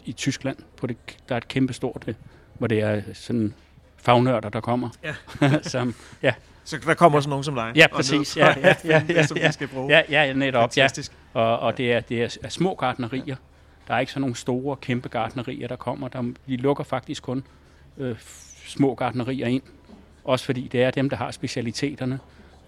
i 0.08 0.12
Tyskland, 0.12 0.58
på 0.78 0.88
det, 0.88 0.98
der 1.30 1.36
er 1.36 1.38
et 1.38 1.48
kæmpe 1.48 1.74
stort, 1.74 2.04
øh, 2.08 2.16
hvor 2.54 2.68
det 2.68 2.80
er 2.80 3.02
sådan 3.14 3.54
fagnørder, 3.98 4.50
der 4.50 4.60
kommer. 4.60 4.90
Ja. 5.04 5.14
som, 5.62 5.96
Så 6.64 6.78
der 6.86 6.94
kommer 6.94 7.20
sådan 7.20 7.30
nogen 7.30 7.44
som 7.44 7.56
dig? 7.56 7.72
Ja, 7.76 7.88
præcis. 7.88 8.38
Ja, 8.38 8.48
ja, 8.60 8.74
finde 8.74 8.96
ja, 8.96 9.04
det, 9.08 9.16
ja, 9.16 9.24
som 9.24 9.38
ja. 9.38 9.48
vi 9.48 9.54
skal 9.54 9.68
bruge. 9.68 9.88
ja, 9.90 10.02
ja, 10.10 10.34
netop. 10.34 10.60
Ja. 10.60 10.64
Fantastisk. 10.64 11.12
Og, 11.34 11.60
og 11.60 11.78
det 11.78 11.94
er, 11.94 12.00
det 12.00 12.24
er, 12.44 12.50
små 12.50 12.76
gardnerier. 12.76 13.36
Der 13.88 13.94
er 13.94 14.00
ikke 14.00 14.12
sådan 14.12 14.22
nogle 14.22 14.36
store, 14.36 14.76
kæmpe 14.76 15.10
gardnerier, 15.10 15.68
der 15.68 15.76
kommer. 15.76 16.08
Der, 16.08 16.34
de 16.48 16.58
lukker 16.58 16.84
faktisk 16.84 17.24
kun 17.24 17.44
øh, 17.98 18.16
små 18.66 18.96
gardnerier 18.96 19.48
ind. 19.48 19.64
Også 20.24 20.46
fordi 20.46 20.68
det 20.72 20.84
er 20.84 20.92
dem, 20.92 21.10
der 21.10 21.18
har 21.18 21.32
specialiteterne, 21.32 22.20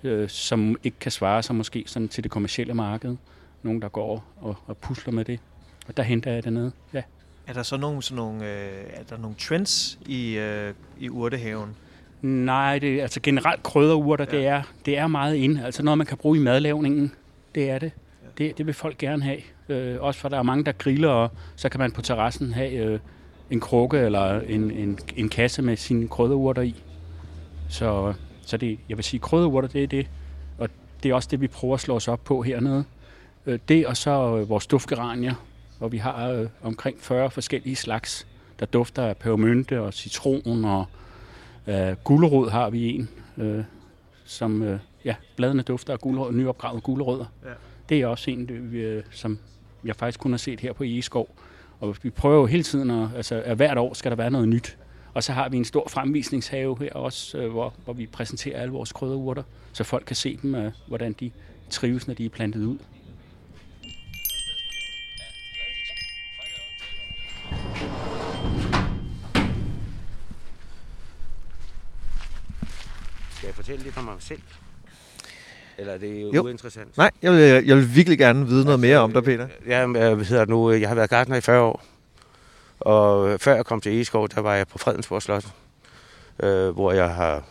øh, 0.03 0.29
som 0.29 0.75
ikke 0.83 0.99
kan 0.99 1.11
svare 1.11 1.43
sig 1.43 1.55
måske 1.55 1.83
sådan 1.87 2.07
til 2.07 2.23
det 2.23 2.31
kommercielle 2.31 2.73
marked. 2.73 3.15
Nogen, 3.63 3.81
der 3.81 3.89
går 3.89 4.25
og, 4.41 4.55
og 4.65 4.77
pusler 4.77 5.13
med 5.13 5.25
det. 5.25 5.39
Og 5.87 5.97
der 5.97 6.03
henter 6.03 6.31
jeg 6.31 6.43
det 6.43 6.53
ned. 6.53 6.71
Ja. 6.93 7.03
Er 7.47 7.53
der 7.53 7.63
så 7.63 7.77
nogle, 7.77 8.03
sådan 8.03 8.15
nogle, 8.15 8.45
øh, 8.45 8.83
er 8.93 9.03
der 9.09 9.17
nogle 9.17 9.35
trends 9.39 9.99
i, 10.05 10.37
øh, 10.37 10.73
i 10.99 11.09
urtehaven? 11.09 11.75
Nej, 12.21 12.79
det 12.79 13.01
altså 13.01 13.19
generelt 13.23 13.63
krydderurter, 13.63 14.25
ja. 14.31 14.37
det, 14.37 14.47
er, 14.47 14.63
det 14.85 14.97
er 14.97 15.07
meget 15.07 15.35
ind. 15.35 15.59
Altså 15.59 15.83
noget, 15.83 15.97
man 15.97 16.07
kan 16.07 16.17
bruge 16.17 16.37
i 16.37 16.41
madlavningen, 16.41 17.11
det 17.55 17.69
er 17.69 17.79
det. 17.79 17.91
Det, 18.37 18.57
det 18.57 18.65
vil 18.65 18.73
folk 18.73 18.97
gerne 18.97 19.23
have. 19.23 19.39
Øh, 19.69 20.01
også 20.01 20.19
for 20.19 20.29
der 20.29 20.37
er 20.37 20.43
mange, 20.43 20.63
der 20.63 20.71
griller, 20.71 21.09
og 21.09 21.31
så 21.55 21.69
kan 21.69 21.79
man 21.79 21.91
på 21.91 22.01
terrassen 22.01 22.53
have 22.53 22.71
øh, 22.71 22.99
en 23.49 23.59
krukke 23.59 23.97
eller 23.97 24.39
en, 24.39 24.71
en, 24.71 24.99
en 25.15 25.29
kasse 25.29 25.61
med 25.61 25.75
sine 25.75 26.07
krydderurter 26.07 26.61
i. 26.61 26.75
Så, 27.69 28.13
så 28.49 28.57
det, 28.57 28.79
jeg 28.89 28.97
vil 28.97 29.03
sige, 29.03 29.19
krydderurter, 29.19 29.67
det 29.67 29.83
er 29.83 29.87
det. 29.87 30.07
Og 30.57 30.69
det 31.03 31.11
er 31.11 31.15
også 31.15 31.27
det, 31.31 31.41
vi 31.41 31.47
prøver 31.47 31.73
at 31.73 31.79
slå 31.79 31.95
os 31.95 32.07
op 32.07 32.23
på 32.23 32.41
hernede. 32.41 32.83
Øh, 33.45 33.59
det 33.67 33.87
og 33.87 33.97
så 33.97 34.37
øh, 34.37 34.49
vores 34.49 34.67
duftgeranier, 34.67 35.33
hvor 35.77 35.87
vi 35.87 35.97
har 35.97 36.29
øh, 36.29 36.47
omkring 36.61 36.97
40 36.99 37.31
forskellige 37.31 37.75
slags, 37.75 38.27
der 38.59 38.65
dufter 38.65 39.03
af 39.03 39.17
pebermynte 39.17 39.81
og 39.81 39.93
citron 39.93 40.65
og 40.65 40.85
Uh, 41.67 42.03
gulerod 42.03 42.49
har 42.49 42.69
vi 42.69 42.95
en, 42.95 43.09
uh, 43.37 43.63
som, 44.25 44.61
uh, 44.61 44.79
ja, 45.05 45.15
bladene 45.35 45.61
dufter 45.61 45.93
af 45.93 45.99
gulerod, 45.99 46.33
nyopgravet 46.33 46.83
gulerødder. 46.83 47.25
Ja. 47.45 47.49
Det 47.89 48.01
er 48.01 48.07
også 48.07 48.31
en, 48.31 48.47
det, 48.47 48.71
vi, 48.71 48.79
øh, 48.79 49.03
som 49.11 49.39
jeg 49.83 49.95
faktisk 49.95 50.19
kun 50.19 50.31
har 50.31 50.37
set 50.37 50.59
her 50.59 50.73
på 50.73 50.83
Egeskov. 50.83 51.29
Og 51.79 51.95
vi 52.03 52.09
prøver 52.09 52.35
jo 52.35 52.45
hele 52.45 52.63
tiden, 52.63 52.89
at, 52.89 53.09
altså 53.15 53.41
at 53.45 53.55
hvert 53.55 53.77
år 53.77 53.93
skal 53.93 54.11
der 54.11 54.15
være 54.15 54.31
noget 54.31 54.47
nyt. 54.47 54.77
Og 55.19 55.23
så 55.23 55.33
har 55.33 55.49
vi 55.49 55.57
en 55.57 55.65
stor 55.65 55.87
fremvisningshave 55.87 56.77
her 56.79 56.93
også, 56.93 57.37
øh, 57.37 57.51
hvor, 57.51 57.73
hvor 57.85 57.93
vi 57.93 58.07
præsenterer 58.07 58.61
alle 58.61 58.71
vores 58.71 58.91
krydderurter, 58.91 59.43
så 59.73 59.83
folk 59.83 60.05
kan 60.05 60.15
se 60.15 60.39
dem, 60.41 60.55
øh, 60.55 60.71
hvordan 60.87 61.13
de 61.13 61.31
trives, 61.69 62.07
når 62.07 62.13
de 62.13 62.25
er 62.25 62.29
plantet 62.29 62.63
ud. 62.65 62.77
Skal 73.35 73.47
jeg 73.47 73.55
fortælle 73.55 73.83
lidt 73.83 73.97
om 73.97 74.03
mig 74.03 74.13
selv? 74.19 74.41
Eller 75.77 75.93
er 75.93 75.97
det 75.97 76.21
jo 76.21 76.31
Jo. 76.33 76.43
uinteressant? 76.43 76.97
Nej, 76.97 77.11
jeg 77.21 77.31
vil, 77.31 77.39
jeg 77.65 77.77
vil 77.77 77.95
virkelig 77.95 78.17
gerne 78.17 78.47
vide 78.47 78.65
noget 78.65 78.79
mere 78.79 78.97
om 78.97 79.13
dig, 79.13 79.23
Peter. 79.23 79.47
Ja, 79.67 79.87
men, 79.87 80.01
øh, 80.01 80.13
hvad 80.13 80.25
hedder 80.25 80.45
nu, 80.45 80.71
jeg 80.71 80.87
har 80.87 80.95
været 80.95 81.09
gartner 81.09 81.35
i 81.35 81.41
40 81.41 81.61
år. 81.61 81.83
Og 82.79 83.29
øh, 83.29 83.39
før 83.39 83.55
jeg 83.55 83.65
kom 83.65 83.81
til 83.81 83.91
Egeskov, 83.91 84.29
der 84.29 84.41
var 84.41 84.55
jeg 84.55 84.67
på 84.67 84.77
Fredensborg 84.77 85.21
Slot, 85.21 85.45
øh, 86.39 86.69
hvor 86.69 86.91
jeg 86.91 87.09
har, 87.15 87.43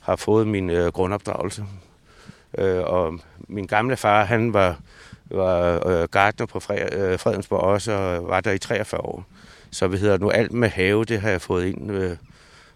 har 0.00 0.16
fået 0.16 0.46
min 0.46 0.70
øh, 0.70 0.92
grundopdragelse. 0.92 1.64
Øh, 2.58 2.82
og 2.84 3.18
min 3.48 3.66
gamle 3.66 3.96
far, 3.96 4.24
han 4.24 4.52
var, 4.52 4.78
var 5.30 5.88
øh, 5.88 6.08
gartner 6.08 6.46
på 6.46 6.60
Fre, 6.60 6.88
øh, 6.92 7.18
Fredensborg 7.18 7.60
også, 7.60 7.92
og 7.92 8.28
var 8.28 8.40
der 8.40 8.52
i 8.52 8.58
43 8.58 9.00
år. 9.00 9.24
Så 9.70 9.88
vi 9.88 9.96
hedder 9.96 10.18
nu, 10.18 10.30
alt 10.30 10.52
med 10.52 10.68
have, 10.68 11.04
det 11.04 11.20
har 11.20 11.30
jeg 11.30 11.40
fået 11.40 11.66
ind. 11.66 11.90
Øh, 11.90 12.16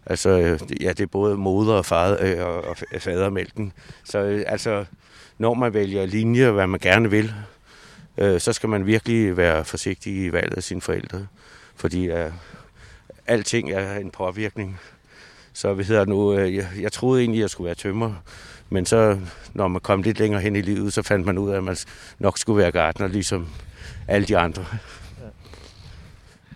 altså, 0.06 0.30
øh, 0.30 0.60
ja, 0.82 0.88
det 0.88 1.00
er 1.00 1.06
både 1.06 1.36
moder 1.36 1.74
og 1.74 1.86
far 1.86 2.16
øh, 2.20 2.46
og, 2.46 2.64
og 2.64 2.76
fadermælken. 2.98 3.72
Så 4.04 4.18
øh, 4.18 4.44
altså, 4.46 4.84
når 5.38 5.54
man 5.54 5.74
vælger 5.74 6.06
linje, 6.06 6.50
hvad 6.50 6.66
man 6.66 6.80
gerne 6.80 7.10
vil, 7.10 7.34
øh, 8.18 8.40
så 8.40 8.52
skal 8.52 8.68
man 8.68 8.86
virkelig 8.86 9.36
være 9.36 9.64
forsigtig 9.64 10.24
i 10.24 10.32
valget 10.32 10.56
af 10.56 10.62
sine 10.62 10.80
forældre 10.80 11.26
fordi 11.80 12.10
uh, 12.10 12.32
alting 13.26 13.70
er 13.70 13.96
en 13.96 14.10
påvirkning. 14.10 14.80
Så 15.52 15.74
vi 15.74 15.84
hedder 15.84 16.04
nu, 16.04 16.32
uh, 16.32 16.56
jeg, 16.56 16.68
jeg 16.80 16.92
troede 16.92 17.20
egentlig, 17.20 17.38
at 17.38 17.42
jeg 17.42 17.50
skulle 17.50 17.66
være 17.66 17.74
tømmer, 17.74 18.14
men 18.68 18.86
så, 18.86 19.20
når 19.54 19.68
man 19.68 19.80
kom 19.80 20.02
lidt 20.02 20.18
længere 20.18 20.40
hen 20.40 20.56
i 20.56 20.60
livet, 20.60 20.92
så 20.92 21.02
fandt 21.02 21.26
man 21.26 21.38
ud 21.38 21.50
af, 21.50 21.56
at 21.56 21.64
man 21.64 21.76
nok 22.18 22.38
skulle 22.38 22.62
være 22.62 22.72
gartner, 22.72 23.08
ligesom 23.08 23.48
alle 24.08 24.26
de 24.26 24.38
andre. 24.38 24.64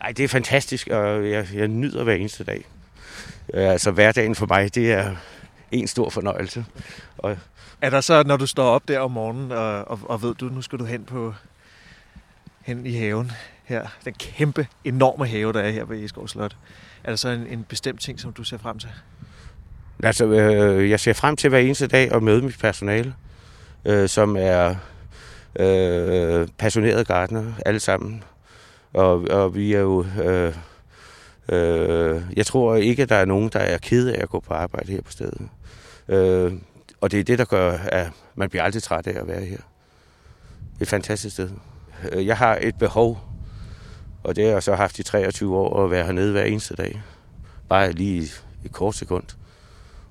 Ej, 0.00 0.12
det 0.12 0.24
er 0.24 0.28
fantastisk, 0.28 0.88
og 0.88 1.30
jeg, 1.30 1.48
jeg 1.54 1.68
nyder 1.68 2.04
hver 2.04 2.14
eneste 2.14 2.44
dag. 2.44 2.64
Altså 3.54 3.90
hverdagen 3.90 4.34
for 4.34 4.46
mig, 4.46 4.74
det 4.74 4.92
er 4.92 5.16
en 5.72 5.86
stor 5.86 6.10
fornøjelse. 6.10 6.64
Og 7.18 7.36
er 7.80 7.90
der 7.90 8.00
så, 8.00 8.22
når 8.22 8.36
du 8.36 8.46
står 8.46 8.64
op 8.64 8.88
der 8.88 8.98
om 8.98 9.10
morgenen, 9.10 9.52
og, 9.52 9.88
og, 9.88 10.00
og 10.02 10.22
ved 10.22 10.34
du, 10.34 10.48
nu 10.48 10.62
skal 10.62 10.78
du 10.78 10.84
hen 10.84 11.04
på 11.04 11.34
hen 12.62 12.86
i 12.86 12.92
haven 12.92 13.32
her, 13.64 13.86
den 14.04 14.14
kæmpe, 14.18 14.66
enorme 14.84 15.26
have, 15.26 15.52
der 15.52 15.60
er 15.60 15.70
her 15.70 15.84
ved 15.84 16.04
Eskov 16.04 16.28
Slot, 16.28 16.56
er 17.04 17.10
der 17.10 17.16
så 17.16 17.28
en, 17.28 17.46
en 17.46 17.64
bestemt 17.68 18.00
ting, 18.00 18.20
som 18.20 18.32
du 18.32 18.44
ser 18.44 18.58
frem 18.58 18.78
til? 18.78 18.90
Altså, 20.02 20.26
øh, 20.26 20.90
jeg 20.90 21.00
ser 21.00 21.12
frem 21.12 21.36
til 21.36 21.50
hver 21.50 21.58
eneste 21.58 21.86
dag 21.86 22.12
at 22.12 22.22
møde 22.22 22.42
mit 22.42 22.58
personale, 22.58 23.14
øh, 23.84 24.08
som 24.08 24.36
er 24.38 24.74
øh, 25.56 26.48
passionerede 26.58 27.04
gartner, 27.04 27.52
alle 27.66 27.80
sammen. 27.80 28.22
Og, 28.92 29.26
og 29.30 29.54
vi 29.54 29.74
er 29.74 29.80
jo... 29.80 30.06
Øh, 30.24 30.54
øh, 31.48 32.22
jeg 32.36 32.46
tror 32.46 32.76
ikke, 32.76 33.02
at 33.02 33.08
der 33.08 33.16
er 33.16 33.24
nogen, 33.24 33.48
der 33.48 33.58
er 33.58 33.78
ked 33.78 34.08
af 34.08 34.22
at 34.22 34.28
gå 34.28 34.40
på 34.40 34.54
arbejde 34.54 34.92
her 34.92 35.02
på 35.02 35.12
stedet. 35.12 35.48
Øh, 36.08 36.52
og 37.00 37.10
det 37.10 37.20
er 37.20 37.24
det, 37.24 37.38
der 37.38 37.44
gør, 37.44 37.72
at 37.72 38.10
man 38.34 38.50
bliver 38.50 38.62
aldrig 38.62 38.82
træt 38.82 39.06
af 39.06 39.20
at 39.20 39.28
være 39.28 39.44
her. 39.44 39.56
Det 39.56 40.80
er 40.80 40.82
et 40.82 40.88
fantastisk 40.88 41.34
sted. 41.34 41.50
Øh, 42.12 42.26
jeg 42.26 42.36
har 42.36 42.58
et 42.60 42.78
behov, 42.78 43.20
og 44.24 44.36
det 44.36 44.44
har 44.44 44.52
jeg 44.52 44.62
så 44.62 44.74
haft 44.74 44.98
i 44.98 45.02
23 45.02 45.56
år, 45.56 45.84
at 45.84 45.90
være 45.90 46.04
hernede 46.04 46.32
hver 46.32 46.44
eneste 46.44 46.74
dag. 46.74 47.02
Bare 47.68 47.92
lige 47.92 48.22
et 48.64 48.72
kort 48.72 48.94
sekund. 48.94 49.24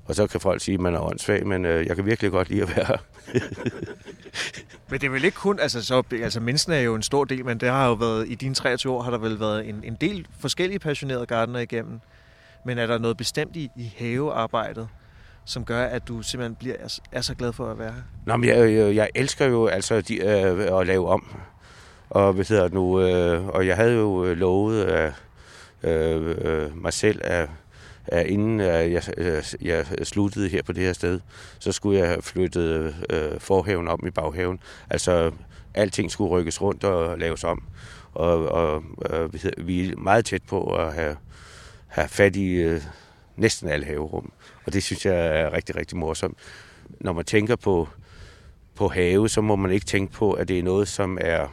Og 0.05 0.15
så 0.15 0.27
kan 0.27 0.39
folk 0.39 0.61
sige, 0.61 0.75
at 0.75 0.81
man 0.81 0.95
er 0.95 0.99
åndssvag, 0.99 1.47
men 1.47 1.65
øh, 1.65 1.87
jeg 1.87 1.95
kan 1.95 2.05
virkelig 2.05 2.31
godt 2.31 2.49
lide 2.49 2.61
at 2.61 2.75
være 2.75 2.85
her. 2.85 2.97
men 4.89 4.99
det 5.01 5.03
er 5.03 5.09
vel 5.11 5.23
ikke 5.23 5.37
kun, 5.37 5.59
altså, 5.59 5.85
så, 5.85 6.03
altså 6.11 6.39
menneskene 6.39 6.75
er 6.75 6.81
jo 6.81 6.95
en 6.95 7.03
stor 7.03 7.23
del, 7.23 7.45
men 7.45 7.57
det 7.57 7.69
har 7.69 7.87
jo 7.87 7.93
været, 7.93 8.29
i 8.29 8.35
dine 8.35 8.55
23 8.55 8.93
år 8.93 9.01
har 9.01 9.11
der 9.11 9.17
vel 9.17 9.39
været 9.39 9.69
en, 9.69 9.83
en 9.83 9.97
del 10.01 10.27
forskellige 10.39 10.79
passionerede 10.79 11.25
gardener 11.25 11.59
igennem. 11.59 11.99
Men 12.65 12.77
er 12.77 12.87
der 12.87 12.97
noget 12.97 13.17
bestemt 13.17 13.55
i, 13.55 13.71
i 13.75 13.93
havearbejdet, 13.97 14.87
som 15.45 15.65
gør, 15.65 15.83
at 15.83 16.07
du 16.07 16.21
simpelthen 16.21 16.55
bliver, 16.55 16.75
er, 16.79 16.99
er 17.11 17.21
så 17.21 17.35
glad 17.35 17.53
for 17.53 17.71
at 17.71 17.79
være 17.79 17.91
her? 17.91 18.01
Nå, 18.25 18.37
men 18.37 18.49
jeg, 18.49 18.73
jeg, 18.73 18.95
jeg 18.95 19.09
elsker 19.15 19.45
jo 19.45 19.67
altså 19.67 20.01
de, 20.01 20.17
øh, 20.17 20.79
at 20.79 20.87
lave 20.87 21.07
om. 21.07 21.37
Og, 22.13 22.33
hvad 22.33 22.45
hedder 22.45 22.69
nu, 22.69 23.01
øh, 23.01 23.47
og 23.47 23.67
jeg 23.67 23.75
havde 23.75 23.93
jo 23.93 24.25
øh, 24.25 24.37
lovet 24.37 24.87
lovet 24.87 25.13
øh, 25.83 26.35
øh, 26.63 26.81
mig 26.81 26.93
selv, 26.93 27.21
at, 27.23 27.49
at 28.07 28.27
inden 28.27 28.59
øh, 28.59 28.91
jeg, 28.91 29.03
øh, 29.17 29.43
jeg 29.61 29.85
sluttede 30.03 30.49
her 30.49 30.63
på 30.63 30.71
det 30.71 30.83
her 30.83 30.93
sted, 30.93 31.19
så 31.59 31.71
skulle 31.71 31.99
jeg 31.99 32.07
have 32.07 32.21
flyttet 32.21 32.95
øh, 33.09 33.39
forhaven 33.39 33.87
om 33.87 34.07
i 34.07 34.09
baghaven. 34.09 34.59
Altså, 34.89 35.31
alting 35.73 36.11
skulle 36.11 36.29
rykkes 36.29 36.61
rundt 36.61 36.83
og 36.83 37.19
laves 37.19 37.43
om. 37.43 37.63
Og, 38.13 38.49
og 38.49 38.83
øh, 39.09 39.33
vi 39.57 39.89
er 39.89 39.95
meget 39.97 40.25
tæt 40.25 40.43
på 40.47 40.75
at 40.75 40.93
have, 40.93 41.17
have 41.87 42.07
fat 42.07 42.35
i 42.35 42.53
øh, 42.53 42.81
næsten 43.35 43.69
alle 43.69 43.85
haverum. 43.85 44.31
Og 44.65 44.73
det 44.73 44.83
synes 44.83 45.05
jeg 45.05 45.39
er 45.39 45.53
rigtig, 45.53 45.75
rigtig 45.75 45.97
morsomt. 45.97 46.37
Når 46.99 47.13
man 47.13 47.25
tænker 47.25 47.55
på, 47.55 47.87
på 48.75 48.87
have, 48.87 49.29
så 49.29 49.41
må 49.41 49.55
man 49.55 49.71
ikke 49.71 49.85
tænke 49.85 50.13
på, 50.13 50.31
at 50.31 50.47
det 50.47 50.59
er 50.59 50.63
noget, 50.63 50.87
som 50.87 51.17
er, 51.21 51.47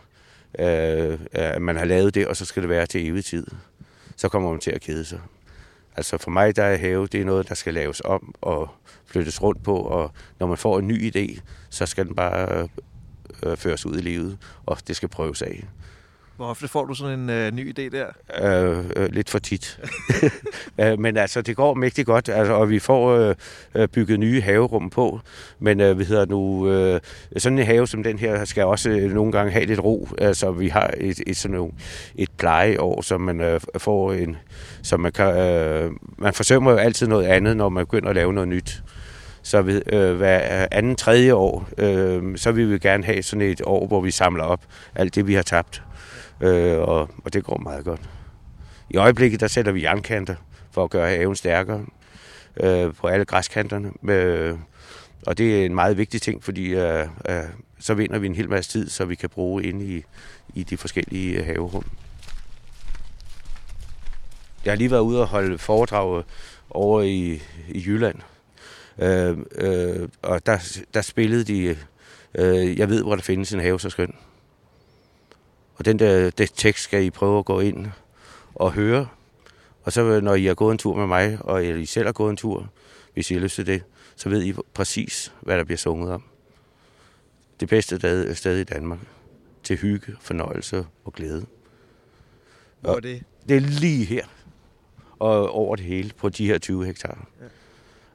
øh, 0.58 1.18
at 1.32 1.62
man 1.62 1.76
har 1.76 1.84
lavet 1.84 2.14
det, 2.14 2.26
og 2.26 2.36
så 2.36 2.44
skal 2.44 2.62
det 2.62 2.70
være 2.70 2.86
til 2.86 3.06
evig 3.06 3.24
tid. 3.24 3.46
Så 4.16 4.28
kommer 4.28 4.50
man 4.50 4.60
til 4.60 4.70
at 4.70 4.80
kede 4.80 5.04
sig. 5.04 5.20
Altså 5.96 6.18
for 6.18 6.30
mig, 6.30 6.56
der 6.56 6.64
er 6.64 6.76
have, 6.76 7.06
det 7.06 7.20
er 7.20 7.24
noget, 7.24 7.48
der 7.48 7.54
skal 7.54 7.74
laves 7.74 8.02
om 8.04 8.34
og 8.40 8.68
flyttes 9.06 9.42
rundt 9.42 9.62
på, 9.62 9.76
og 9.76 10.12
når 10.38 10.46
man 10.46 10.58
får 10.58 10.78
en 10.78 10.88
ny 10.88 11.16
idé, 11.16 11.40
så 11.70 11.86
skal 11.86 12.06
den 12.06 12.14
bare 12.14 12.68
øh, 13.42 13.56
føres 13.56 13.86
ud 13.86 13.98
i 13.98 14.00
livet, 14.00 14.38
og 14.66 14.78
det 14.88 14.96
skal 14.96 15.08
prøves 15.08 15.42
af. 15.42 15.64
Hvor 16.40 16.48
ofte 16.48 16.68
får 16.68 16.85
du 16.85 16.94
sådan 16.94 17.18
en 17.18 17.31
øh, 17.31 17.53
ny 17.53 17.74
idé 17.79 17.83
der? 17.88 18.07
Øh, 18.42 18.85
øh, 18.96 19.12
lidt 19.12 19.31
for 19.31 19.38
tit. 19.38 19.81
Øh, 20.81 20.98
men 20.98 21.16
altså, 21.16 21.42
det 21.42 21.57
går 21.57 21.74
mægtig 21.74 22.07
godt, 22.07 22.29
altså, 22.29 22.53
og 22.53 22.70
vi 22.70 22.79
får 22.79 23.11
øh, 23.11 23.35
øh 23.74 23.88
bygget 23.88 24.20
nye 24.20 24.40
haverum 24.40 24.90
på. 24.90 25.20
Men 25.59 25.81
øh, 25.81 25.98
vi 25.98 26.05
hedder 26.05 26.26
nu, 26.26 26.70
øh, 26.70 27.00
sådan 27.37 27.59
en 27.59 27.66
have 27.66 27.87
som 27.87 28.03
den 28.03 28.18
her 28.18 28.44
skal 28.44 28.64
også 28.64 28.90
øh, 28.90 29.14
nogle 29.14 29.33
gange 29.33 29.53
have 29.53 29.64
lidt 29.64 29.81
ro. 29.81 30.09
Altså, 30.18 30.50
vi 30.50 30.68
har 30.68 30.94
et, 30.96 31.20
et, 31.26 31.37
sådan 31.37 31.57
nogle, 31.57 31.72
et 32.14 32.29
plejeår, 32.38 33.03
som 33.03 33.20
man 33.20 33.40
øh, 33.40 33.61
får 33.79 34.12
en... 34.12 34.37
Som 34.83 35.00
man, 35.00 35.12
kan, 35.12 35.37
øh, 35.37 35.90
man 36.18 36.35
forsømmer 36.35 36.70
jo 36.70 36.76
altid 36.76 37.07
noget 37.07 37.26
andet, 37.26 37.57
når 37.57 37.68
man 37.68 37.87
begynder 37.87 38.09
at 38.09 38.16
lave 38.16 38.33
noget 38.33 38.48
nyt. 38.48 38.83
Så 39.42 39.62
ved, 39.62 39.83
øh, 39.92 40.16
hver 40.16 40.66
anden, 40.70 40.96
tredje 40.96 41.35
år, 41.35 41.68
øh, 41.79 42.37
så 42.37 42.53
vil 42.53 42.70
vi 42.70 42.79
gerne 42.79 43.05
have 43.05 43.22
sådan 43.22 43.42
et 43.42 43.61
år, 43.64 43.87
hvor 43.87 44.00
vi 44.00 44.11
samler 44.11 44.44
op 44.44 44.61
alt 44.94 45.14
det, 45.14 45.26
vi 45.26 45.35
har 45.35 45.42
tabt 45.42 45.83
øh, 46.40 46.79
og, 46.79 47.11
og 47.24 47.33
det 47.33 47.44
går 47.44 47.59
meget 47.59 47.85
godt. 47.85 48.00
I 48.90 48.96
øjeblikket 48.96 49.40
der 49.40 49.46
sætter 49.46 49.72
vi 49.72 49.83
jernkanter 49.83 50.35
for 50.70 50.85
at 50.85 50.90
gøre 50.90 51.16
haven 51.16 51.37
stærkere 51.37 51.87
øh, 52.57 52.94
på 52.94 53.07
alle 53.07 53.24
græskanterne. 53.24 53.92
Med, 54.03 54.57
og 55.26 55.38
det 55.38 55.61
er 55.61 55.66
en 55.66 55.74
meget 55.74 55.96
vigtig 55.96 56.22
ting, 56.22 56.44
fordi 56.44 56.74
øh, 56.74 57.07
øh, 57.29 57.42
så 57.79 57.94
vinder 57.94 58.18
vi 58.18 58.26
en 58.26 58.35
hel 58.35 58.48
masse 58.48 58.70
tid, 58.70 58.88
så 58.88 59.05
vi 59.05 59.14
kan 59.14 59.29
bruge 59.29 59.64
ind 59.64 59.83
i, 59.83 60.05
i 60.55 60.62
de 60.62 60.76
forskellige 60.76 61.38
øh, 61.38 61.46
haverum. 61.46 61.85
Jeg 64.64 64.70
har 64.70 64.76
lige 64.76 64.90
været 64.90 65.00
ude 65.00 65.20
og 65.20 65.26
holde 65.26 65.59
foredrag 65.59 66.18
øh, 66.18 66.24
over 66.70 67.03
i, 67.03 67.42
i 67.68 67.85
Jylland. 67.87 68.16
Øh, 68.98 69.38
øh, 69.55 70.09
og 70.22 70.46
der, 70.46 70.81
der 70.94 71.03
spillede 71.03 71.44
de, 71.44 71.76
øh, 72.35 72.79
jeg 72.79 72.88
ved, 72.88 73.03
hvor 73.03 73.14
der 73.14 73.22
findes 73.22 73.53
en 73.53 73.61
have 73.61 73.81
så 73.81 73.90
skøn. 73.90 74.14
Og 75.80 75.84
den 75.86 75.98
der 75.98 76.30
det 76.30 76.50
tekst 76.54 76.84
skal 76.84 77.04
I 77.04 77.10
prøve 77.10 77.38
at 77.38 77.44
gå 77.44 77.60
ind 77.60 77.86
og 78.54 78.72
høre. 78.72 79.08
Og 79.82 79.92
så 79.92 80.20
når 80.20 80.34
I 80.34 80.44
har 80.44 80.54
gået 80.54 80.72
en 80.72 80.78
tur 80.78 80.96
med 80.96 81.06
mig, 81.06 81.38
og 81.40 81.64
I 81.64 81.86
selv 81.86 82.06
har 82.06 82.12
gået 82.12 82.30
en 82.30 82.36
tur, 82.36 82.70
hvis 83.14 83.30
I 83.30 83.34
har 83.34 83.40
lyst 83.40 83.54
til 83.54 83.66
det, 83.66 83.82
så 84.16 84.28
ved 84.28 84.42
I 84.44 84.54
præcis, 84.74 85.32
hvad 85.40 85.58
der 85.58 85.64
bliver 85.64 85.78
sunget 85.78 86.12
om. 86.12 86.22
Det 87.60 87.68
bedste 87.68 87.96
sted 88.34 88.58
i 88.58 88.64
Danmark. 88.64 88.98
Til 89.62 89.76
hygge, 89.76 90.16
fornøjelse 90.20 90.86
og 91.04 91.12
glæde. 91.12 91.46
Hvor 92.80 92.96
er 92.96 93.00
det? 93.00 93.22
Det 93.48 93.56
er 93.56 93.60
lige 93.60 94.04
her. 94.04 94.24
Og 95.18 95.50
over 95.50 95.76
det 95.76 95.84
hele 95.84 96.10
på 96.16 96.28
de 96.28 96.46
her 96.46 96.58
20 96.58 96.86
hektar. 96.86 97.26
Ja. 97.40 97.46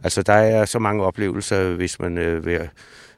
Altså, 0.03 0.21
der 0.21 0.33
er 0.33 0.65
så 0.65 0.79
mange 0.79 1.03
oplevelser, 1.03 1.69
hvis 1.69 1.99
man 1.99 2.17
øh, 2.17 2.45
vil 2.45 2.69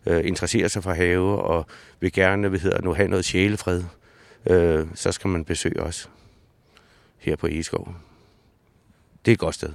øh, 0.06 0.28
interessere 0.28 0.70
sig 0.70 0.84
for 0.84 0.92
have, 0.92 1.42
og 1.42 1.66
vil 2.00 2.12
gerne 2.12 2.52
vil 2.52 2.60
hedder, 2.60 2.82
nu 2.82 2.94
have 2.94 3.08
noget 3.08 3.26
sjælefred 3.26 3.84
øh, 4.46 4.88
så 4.96 5.12
skal 5.12 5.30
man 5.30 5.46
besøge 5.46 5.82
os 5.82 6.10
her 7.18 7.36
på 7.36 7.48
Egeskov. 7.48 7.96
Det 9.26 9.32
er 9.32 9.34
et 9.34 9.40
godt 9.40 9.56
sted. 9.56 9.74